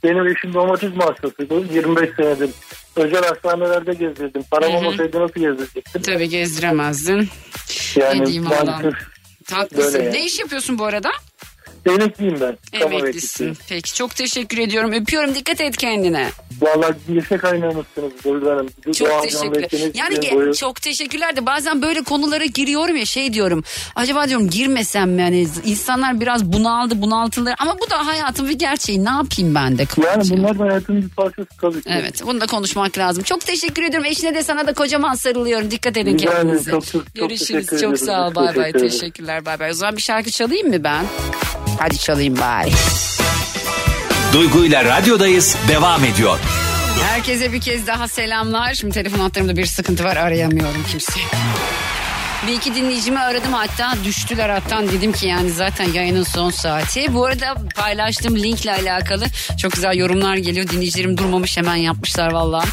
benim 0.04 0.26
eşim 0.26 0.54
romatizma 0.54 1.04
hastasıydı 1.06 1.74
25 1.74 2.10
senedir. 2.16 2.50
Özel 2.98 3.22
hastanelerde 3.24 3.92
gezdirdim. 3.94 4.42
Param 4.50 4.74
olmasaydı 4.74 5.20
nasıl 5.20 5.40
gezdirecektim? 5.40 6.02
tabii 6.02 6.28
gezdiremezdin 6.28 7.28
ne 7.96 8.04
Yani 8.04 8.26
diyeyim 8.26 8.50
valla. 8.50 8.64
maalesef 8.64 8.94
Haklısın. 9.52 9.94
Böyle 9.94 10.04
yani. 10.04 10.14
Ne 10.14 10.24
iş 10.24 10.38
yapıyorsun 10.38 10.78
bu 10.78 10.84
arada? 10.84 11.10
Emekliyim 11.92 12.40
ben. 12.40 12.56
Emeklisin. 12.80 13.44
emeklisi. 13.44 13.52
Peki 13.68 13.94
çok 13.94 14.16
teşekkür 14.16 14.58
ediyorum. 14.58 14.92
Öpüyorum. 14.92 15.34
Dikkat 15.34 15.60
et 15.60 15.76
kendine. 15.76 16.28
Vallahi 16.60 16.94
neşe 17.08 17.36
kaynağımızsınız 17.38 18.12
Duygu 18.24 18.50
Hanım. 18.50 18.68
Çok 18.94 19.22
teşekkürler. 19.22 19.90
Yani 19.94 20.14
ge- 20.14 20.34
boyu- 20.34 20.54
çok 20.54 20.82
teşekkürler 20.82 21.36
de 21.36 21.46
bazen 21.46 21.82
böyle 21.82 22.02
konulara 22.02 22.44
giriyorum 22.44 22.96
ya 22.96 23.04
şey 23.04 23.32
diyorum. 23.32 23.64
Acaba 23.96 24.28
diyorum 24.28 24.50
girmesem 24.50 25.10
mi 25.10 25.20
yani 25.22 25.48
insanlar 25.64 26.20
biraz 26.20 26.44
bunaldı 26.44 27.02
bunaltılır 27.02 27.54
ama 27.58 27.76
bu 27.80 27.90
da 27.90 28.06
hayatın 28.06 28.48
bir 28.48 28.58
gerçeği 28.58 29.04
ne 29.04 29.10
yapayım 29.10 29.54
ben 29.54 29.78
de 29.78 29.86
Yani 30.06 30.30
bunlar 30.30 30.56
hayatın 30.56 31.02
bir 31.02 31.08
parçası 31.08 31.48
tabii 31.60 31.82
ki. 31.82 31.88
Evet 31.92 32.22
bunu 32.26 32.40
da 32.40 32.46
konuşmak 32.46 32.98
lazım. 32.98 33.22
Çok 33.22 33.40
teşekkür 33.40 33.82
ediyorum. 33.82 34.10
Eşine 34.10 34.34
de 34.34 34.42
sana 34.42 34.66
da 34.66 34.72
kocaman 34.74 35.14
sarılıyorum. 35.14 35.70
Dikkat 35.70 35.96
edin 35.96 36.14
Rica 36.14 36.32
kendinize. 36.32 36.70
Çok, 36.70 36.86
çok, 36.86 36.92
çok 36.92 37.14
Görüşürüz. 37.14 37.66
Çok 37.66 37.78
ederim. 37.78 37.96
sağ 37.96 38.22
ol. 38.26 38.34
Çok 38.34 38.36
Bay 38.36 38.56
bay. 38.56 38.72
Teşekkürler. 38.72 39.46
Bay 39.46 39.58
bay. 39.60 39.70
O 39.70 39.74
zaman 39.74 39.96
bir 39.96 40.02
şarkı 40.02 40.30
çalayım 40.30 40.68
mı 40.68 40.84
ben? 40.84 41.04
Hadi 41.78 41.98
çalayım 41.98 42.36
bay. 42.36 42.70
Duygu 44.32 44.64
ile 44.64 44.84
radyodayız 44.84 45.56
devam 45.68 46.04
ediyor. 46.04 46.38
Herkese 47.02 47.52
bir 47.52 47.60
kez 47.60 47.86
daha 47.86 48.08
selamlar. 48.08 48.74
Şimdi 48.74 48.94
telefon 48.94 49.18
hatlarımda 49.18 49.56
bir 49.56 49.66
sıkıntı 49.66 50.04
var 50.04 50.16
arayamıyorum 50.16 50.84
kimseyi. 50.90 51.24
Bir 52.46 52.52
iki 52.52 52.74
dinleyicimi 52.74 53.18
aradım 53.18 53.52
hatta 53.52 53.94
düştüler 54.04 54.48
hattan 54.48 54.88
dedim 54.88 55.12
ki 55.12 55.26
yani 55.26 55.50
zaten 55.50 55.92
yayının 55.92 56.22
son 56.22 56.50
saati. 56.50 57.14
Bu 57.14 57.26
arada 57.26 57.54
paylaştığım 57.76 58.36
linkle 58.36 58.72
alakalı 58.72 59.26
çok 59.58 59.72
güzel 59.72 59.96
yorumlar 59.96 60.36
geliyor. 60.36 60.68
Dinleyicilerim 60.68 61.18
durmamış 61.18 61.56
hemen 61.56 61.76
yapmışlar 61.76 62.32
valla. 62.32 62.64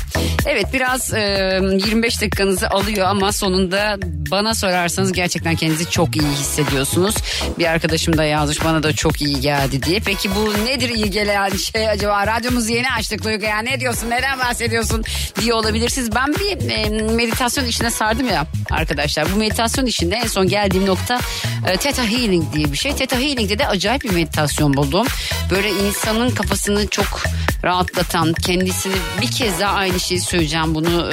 Evet 0.46 0.66
biraz 0.74 1.14
e, 1.14 1.60
25 1.62 2.22
dakikanızı 2.22 2.70
alıyor 2.70 3.08
ama 3.08 3.32
sonunda 3.32 3.98
bana 4.32 4.56
sorarsanız 4.56 5.12
gerçekten 5.12 5.56
kendinizi 5.56 5.90
çok 5.90 6.16
iyi 6.16 6.28
hissediyorsunuz. 6.28 7.16
Bir 7.60 7.66
arkadaşım 7.66 8.18
da 8.18 8.24
yazmış 8.24 8.64
bana 8.66 8.84
da 8.84 8.94
çok 8.94 9.22
iyi 9.22 9.40
geldi 9.42 9.84
diye. 9.84 10.00
Peki 10.00 10.30
bu 10.36 10.66
nedir 10.66 10.90
iyi 10.90 11.12
gelen 11.12 11.50
şey 11.50 11.90
acaba? 11.90 12.28
Radyomuzu 12.28 12.72
yeni 12.72 12.92
açtık 13.00 13.24
Duygu 13.24 13.46
ya 13.46 13.60
ne 13.60 13.80
diyorsun 13.80 14.10
neden 14.10 14.40
bahsediyorsun 14.40 15.04
diye 15.42 15.54
olabilirsiniz. 15.54 16.16
Ben 16.16 16.34
bir 16.34 16.70
e, 16.70 16.90
meditasyon 17.14 17.66
işine 17.66 17.92
sardım 17.92 18.28
ya 18.28 18.48
arkadaşlar. 18.72 19.28
Bu 19.36 19.38
meditasyon 19.56 19.86
işinde 19.86 20.16
en 20.16 20.28
son 20.28 20.48
geldiğim 20.48 20.86
nokta 20.86 21.20
e, 21.68 21.78
Theta 21.78 22.04
Healing 22.04 22.54
diye 22.54 22.72
bir 22.72 22.78
şey. 22.78 22.96
Theta 22.96 23.16
Healing'de 23.16 23.60
de 23.60 23.68
acayip 23.68 24.04
bir 24.04 24.10
meditasyon 24.10 24.74
buldum. 24.74 25.08
Böyle 25.52 25.70
insanın 25.70 26.30
kafasını 26.30 26.88
çok 26.88 27.24
rahatlatan, 27.64 28.34
kendisini 28.34 28.94
bir 29.22 29.32
kez 29.32 29.60
daha 29.60 29.74
aynı 29.74 30.00
şeyi 30.00 30.22
söyleyeceğim 30.22 30.76
bunu 30.76 31.10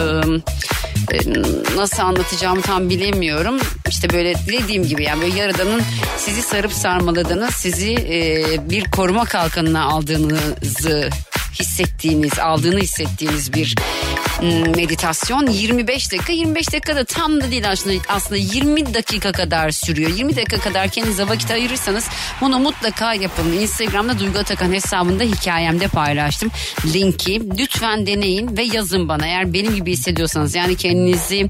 e, 1.10 1.16
e, 1.16 1.18
nasıl 1.76 2.02
anlatacağımı 2.02 2.62
tam 2.62 2.90
bilemiyorum. 2.90 3.58
İşte 3.88 4.10
böyle 4.12 4.34
dediğim 4.46 4.88
gibi 4.88 5.04
yani 5.04 5.22
böyle 5.22 5.38
yaradanın 5.38 5.82
sizi 6.16 6.42
sarıp 6.42 6.72
sarmaladığını, 6.72 7.48
sizi 7.52 7.92
e, 7.92 8.44
bir 8.70 8.84
koruma 8.84 9.24
kalkanına 9.24 9.84
aldığınızı 9.84 11.10
hissettiğiniz, 11.60 12.38
aldığını 12.38 12.80
hissettiğiniz 12.80 13.52
bir 13.52 13.74
mm, 14.42 14.76
meditasyon. 14.76 15.46
25 15.46 16.12
dakika 16.12 16.32
25 16.32 16.72
dakika 16.72 16.96
da 16.96 17.04
tam 17.04 17.40
da 17.40 17.50
değil 17.50 17.70
aslında 17.70 18.02
aslında 18.08 18.36
20 18.36 18.94
dakika 18.94 19.32
kadar 19.32 19.70
sürüyor. 19.70 20.10
20 20.10 20.36
dakika 20.36 20.58
kadar 20.58 20.88
kendinize 20.88 21.28
vakit 21.28 21.50
ayırırsanız 21.50 22.08
bunu 22.40 22.58
mutlaka 22.58 23.14
yapın. 23.14 23.52
Instagram'da 23.52 24.18
Duygu 24.18 24.38
Atakan 24.38 24.72
hesabında 24.72 25.24
hikayemde 25.24 25.88
paylaştım 25.88 26.50
linki. 26.94 27.42
Lütfen 27.58 28.06
deneyin 28.06 28.56
ve 28.56 28.62
yazın 28.62 29.08
bana. 29.08 29.26
Eğer 29.26 29.52
benim 29.52 29.74
gibi 29.74 29.92
hissediyorsanız 29.92 30.54
yani 30.54 30.76
kendinizi 30.76 31.48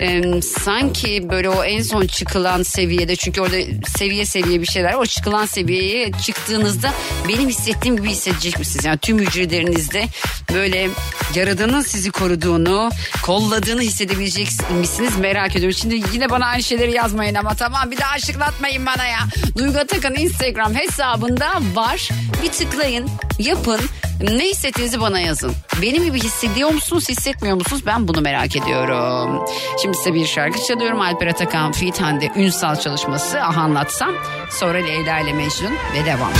e, 0.00 0.22
sanki 0.42 1.28
böyle 1.30 1.48
o 1.48 1.64
en 1.64 1.82
son 1.82 2.06
çıkılan 2.06 2.62
seviyede 2.62 3.16
çünkü 3.16 3.40
orada 3.40 3.56
seviye 3.98 4.24
seviye 4.24 4.60
bir 4.60 4.66
şeyler 4.66 4.94
o 4.94 5.06
çıkılan 5.06 5.46
seviyeye 5.46 6.12
çıktığınızda 6.12 6.92
benim 7.28 7.48
hissettiğim 7.48 7.96
gibi 7.96 8.08
hissedecek 8.08 8.58
misiniz 8.58 8.84
yani 8.84 8.98
tüm 8.98 9.18
hücrelerinizde 9.40 10.06
böyle 10.54 10.88
yaradanın 11.34 11.80
sizi 11.80 12.10
koruduğunu 12.10 12.90
kolladığını 13.22 13.80
hissedebilecek 13.80 14.48
misiniz 14.80 15.18
merak 15.18 15.56
ediyorum 15.56 15.78
şimdi 15.80 16.02
yine 16.12 16.30
bana 16.30 16.46
aynı 16.46 16.62
şeyleri 16.62 16.92
yazmayın 16.92 17.34
ama 17.34 17.54
tamam 17.54 17.90
bir 17.90 17.98
daha 17.98 18.10
aşıklatmayın 18.10 18.86
bana 18.86 19.06
ya 19.06 19.18
Duygu 19.58 19.78
Atakan 19.78 20.14
Instagram 20.14 20.74
hesabında 20.74 21.50
var 21.74 22.08
bir 22.42 22.48
tıklayın 22.48 23.10
yapın 23.38 23.80
ne 24.20 24.44
hissettiğinizi 24.44 25.00
bana 25.00 25.20
yazın. 25.20 25.52
Benim 25.82 26.04
gibi 26.04 26.18
hissediyor 26.20 26.70
musunuz, 26.70 27.08
hissetmiyor 27.08 27.56
musunuz? 27.56 27.82
Ben 27.86 28.08
bunu 28.08 28.20
merak 28.20 28.56
ediyorum. 28.56 29.46
Şimdi 29.82 29.96
size 29.96 30.14
bir 30.14 30.26
şarkı 30.26 30.64
çalıyorum. 30.64 31.00
Alper 31.00 31.26
Atakan 31.26 31.72
Fit 31.72 32.00
Hande 32.00 32.30
Ünsal 32.36 32.76
çalışması. 32.76 33.40
Ah 33.42 33.58
anlatsam. 33.58 34.14
Sonra 34.50 34.78
Leyla 34.78 35.20
ile 35.20 35.32
Mecnun 35.32 35.72
ve 35.94 36.06
devam. 36.06 36.32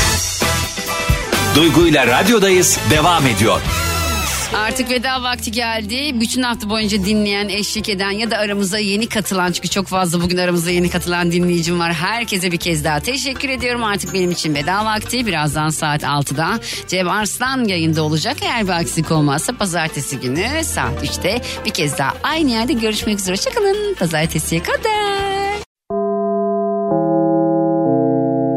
Duygu 1.56 1.86
ile 1.86 2.06
radyodayız 2.06 2.78
devam 2.90 3.26
ediyor. 3.26 3.60
Artık 4.54 4.90
veda 4.90 5.22
vakti 5.22 5.50
geldi. 5.50 6.20
Bütün 6.20 6.42
hafta 6.42 6.70
boyunca 6.70 7.04
dinleyen, 7.04 7.48
eşlik 7.48 7.88
eden 7.88 8.10
ya 8.10 8.30
da 8.30 8.36
aramıza 8.38 8.78
yeni 8.78 9.08
katılan 9.08 9.52
çünkü 9.52 9.68
çok 9.68 9.86
fazla 9.86 10.20
bugün 10.20 10.36
aramıza 10.36 10.70
yeni 10.70 10.90
katılan 10.90 11.32
dinleyicim 11.32 11.80
var. 11.80 11.92
Herkese 11.92 12.52
bir 12.52 12.56
kez 12.56 12.84
daha 12.84 13.00
teşekkür 13.00 13.48
ediyorum. 13.48 13.84
Artık 13.84 14.14
benim 14.14 14.30
için 14.30 14.54
veda 14.54 14.84
vakti. 14.84 15.26
Birazdan 15.26 15.68
saat 15.68 16.02
6'da 16.02 16.60
Cem 16.88 17.08
Arslan 17.08 17.64
yayında 17.64 18.02
olacak. 18.02 18.36
Eğer 18.42 18.64
bir 18.64 18.72
aksilik 18.72 19.10
olmazsa 19.10 19.52
pazartesi 19.52 20.20
günü 20.20 20.64
saat 20.64 21.04
3'te 21.04 21.40
bir 21.64 21.70
kez 21.70 21.98
daha 21.98 22.14
aynı 22.22 22.50
yerde 22.50 22.72
görüşmek 22.72 23.18
üzere. 23.18 23.36
Hoşçakalın. 23.36 23.94
Pazartesiye 23.94 24.62
kadar. 24.62 25.29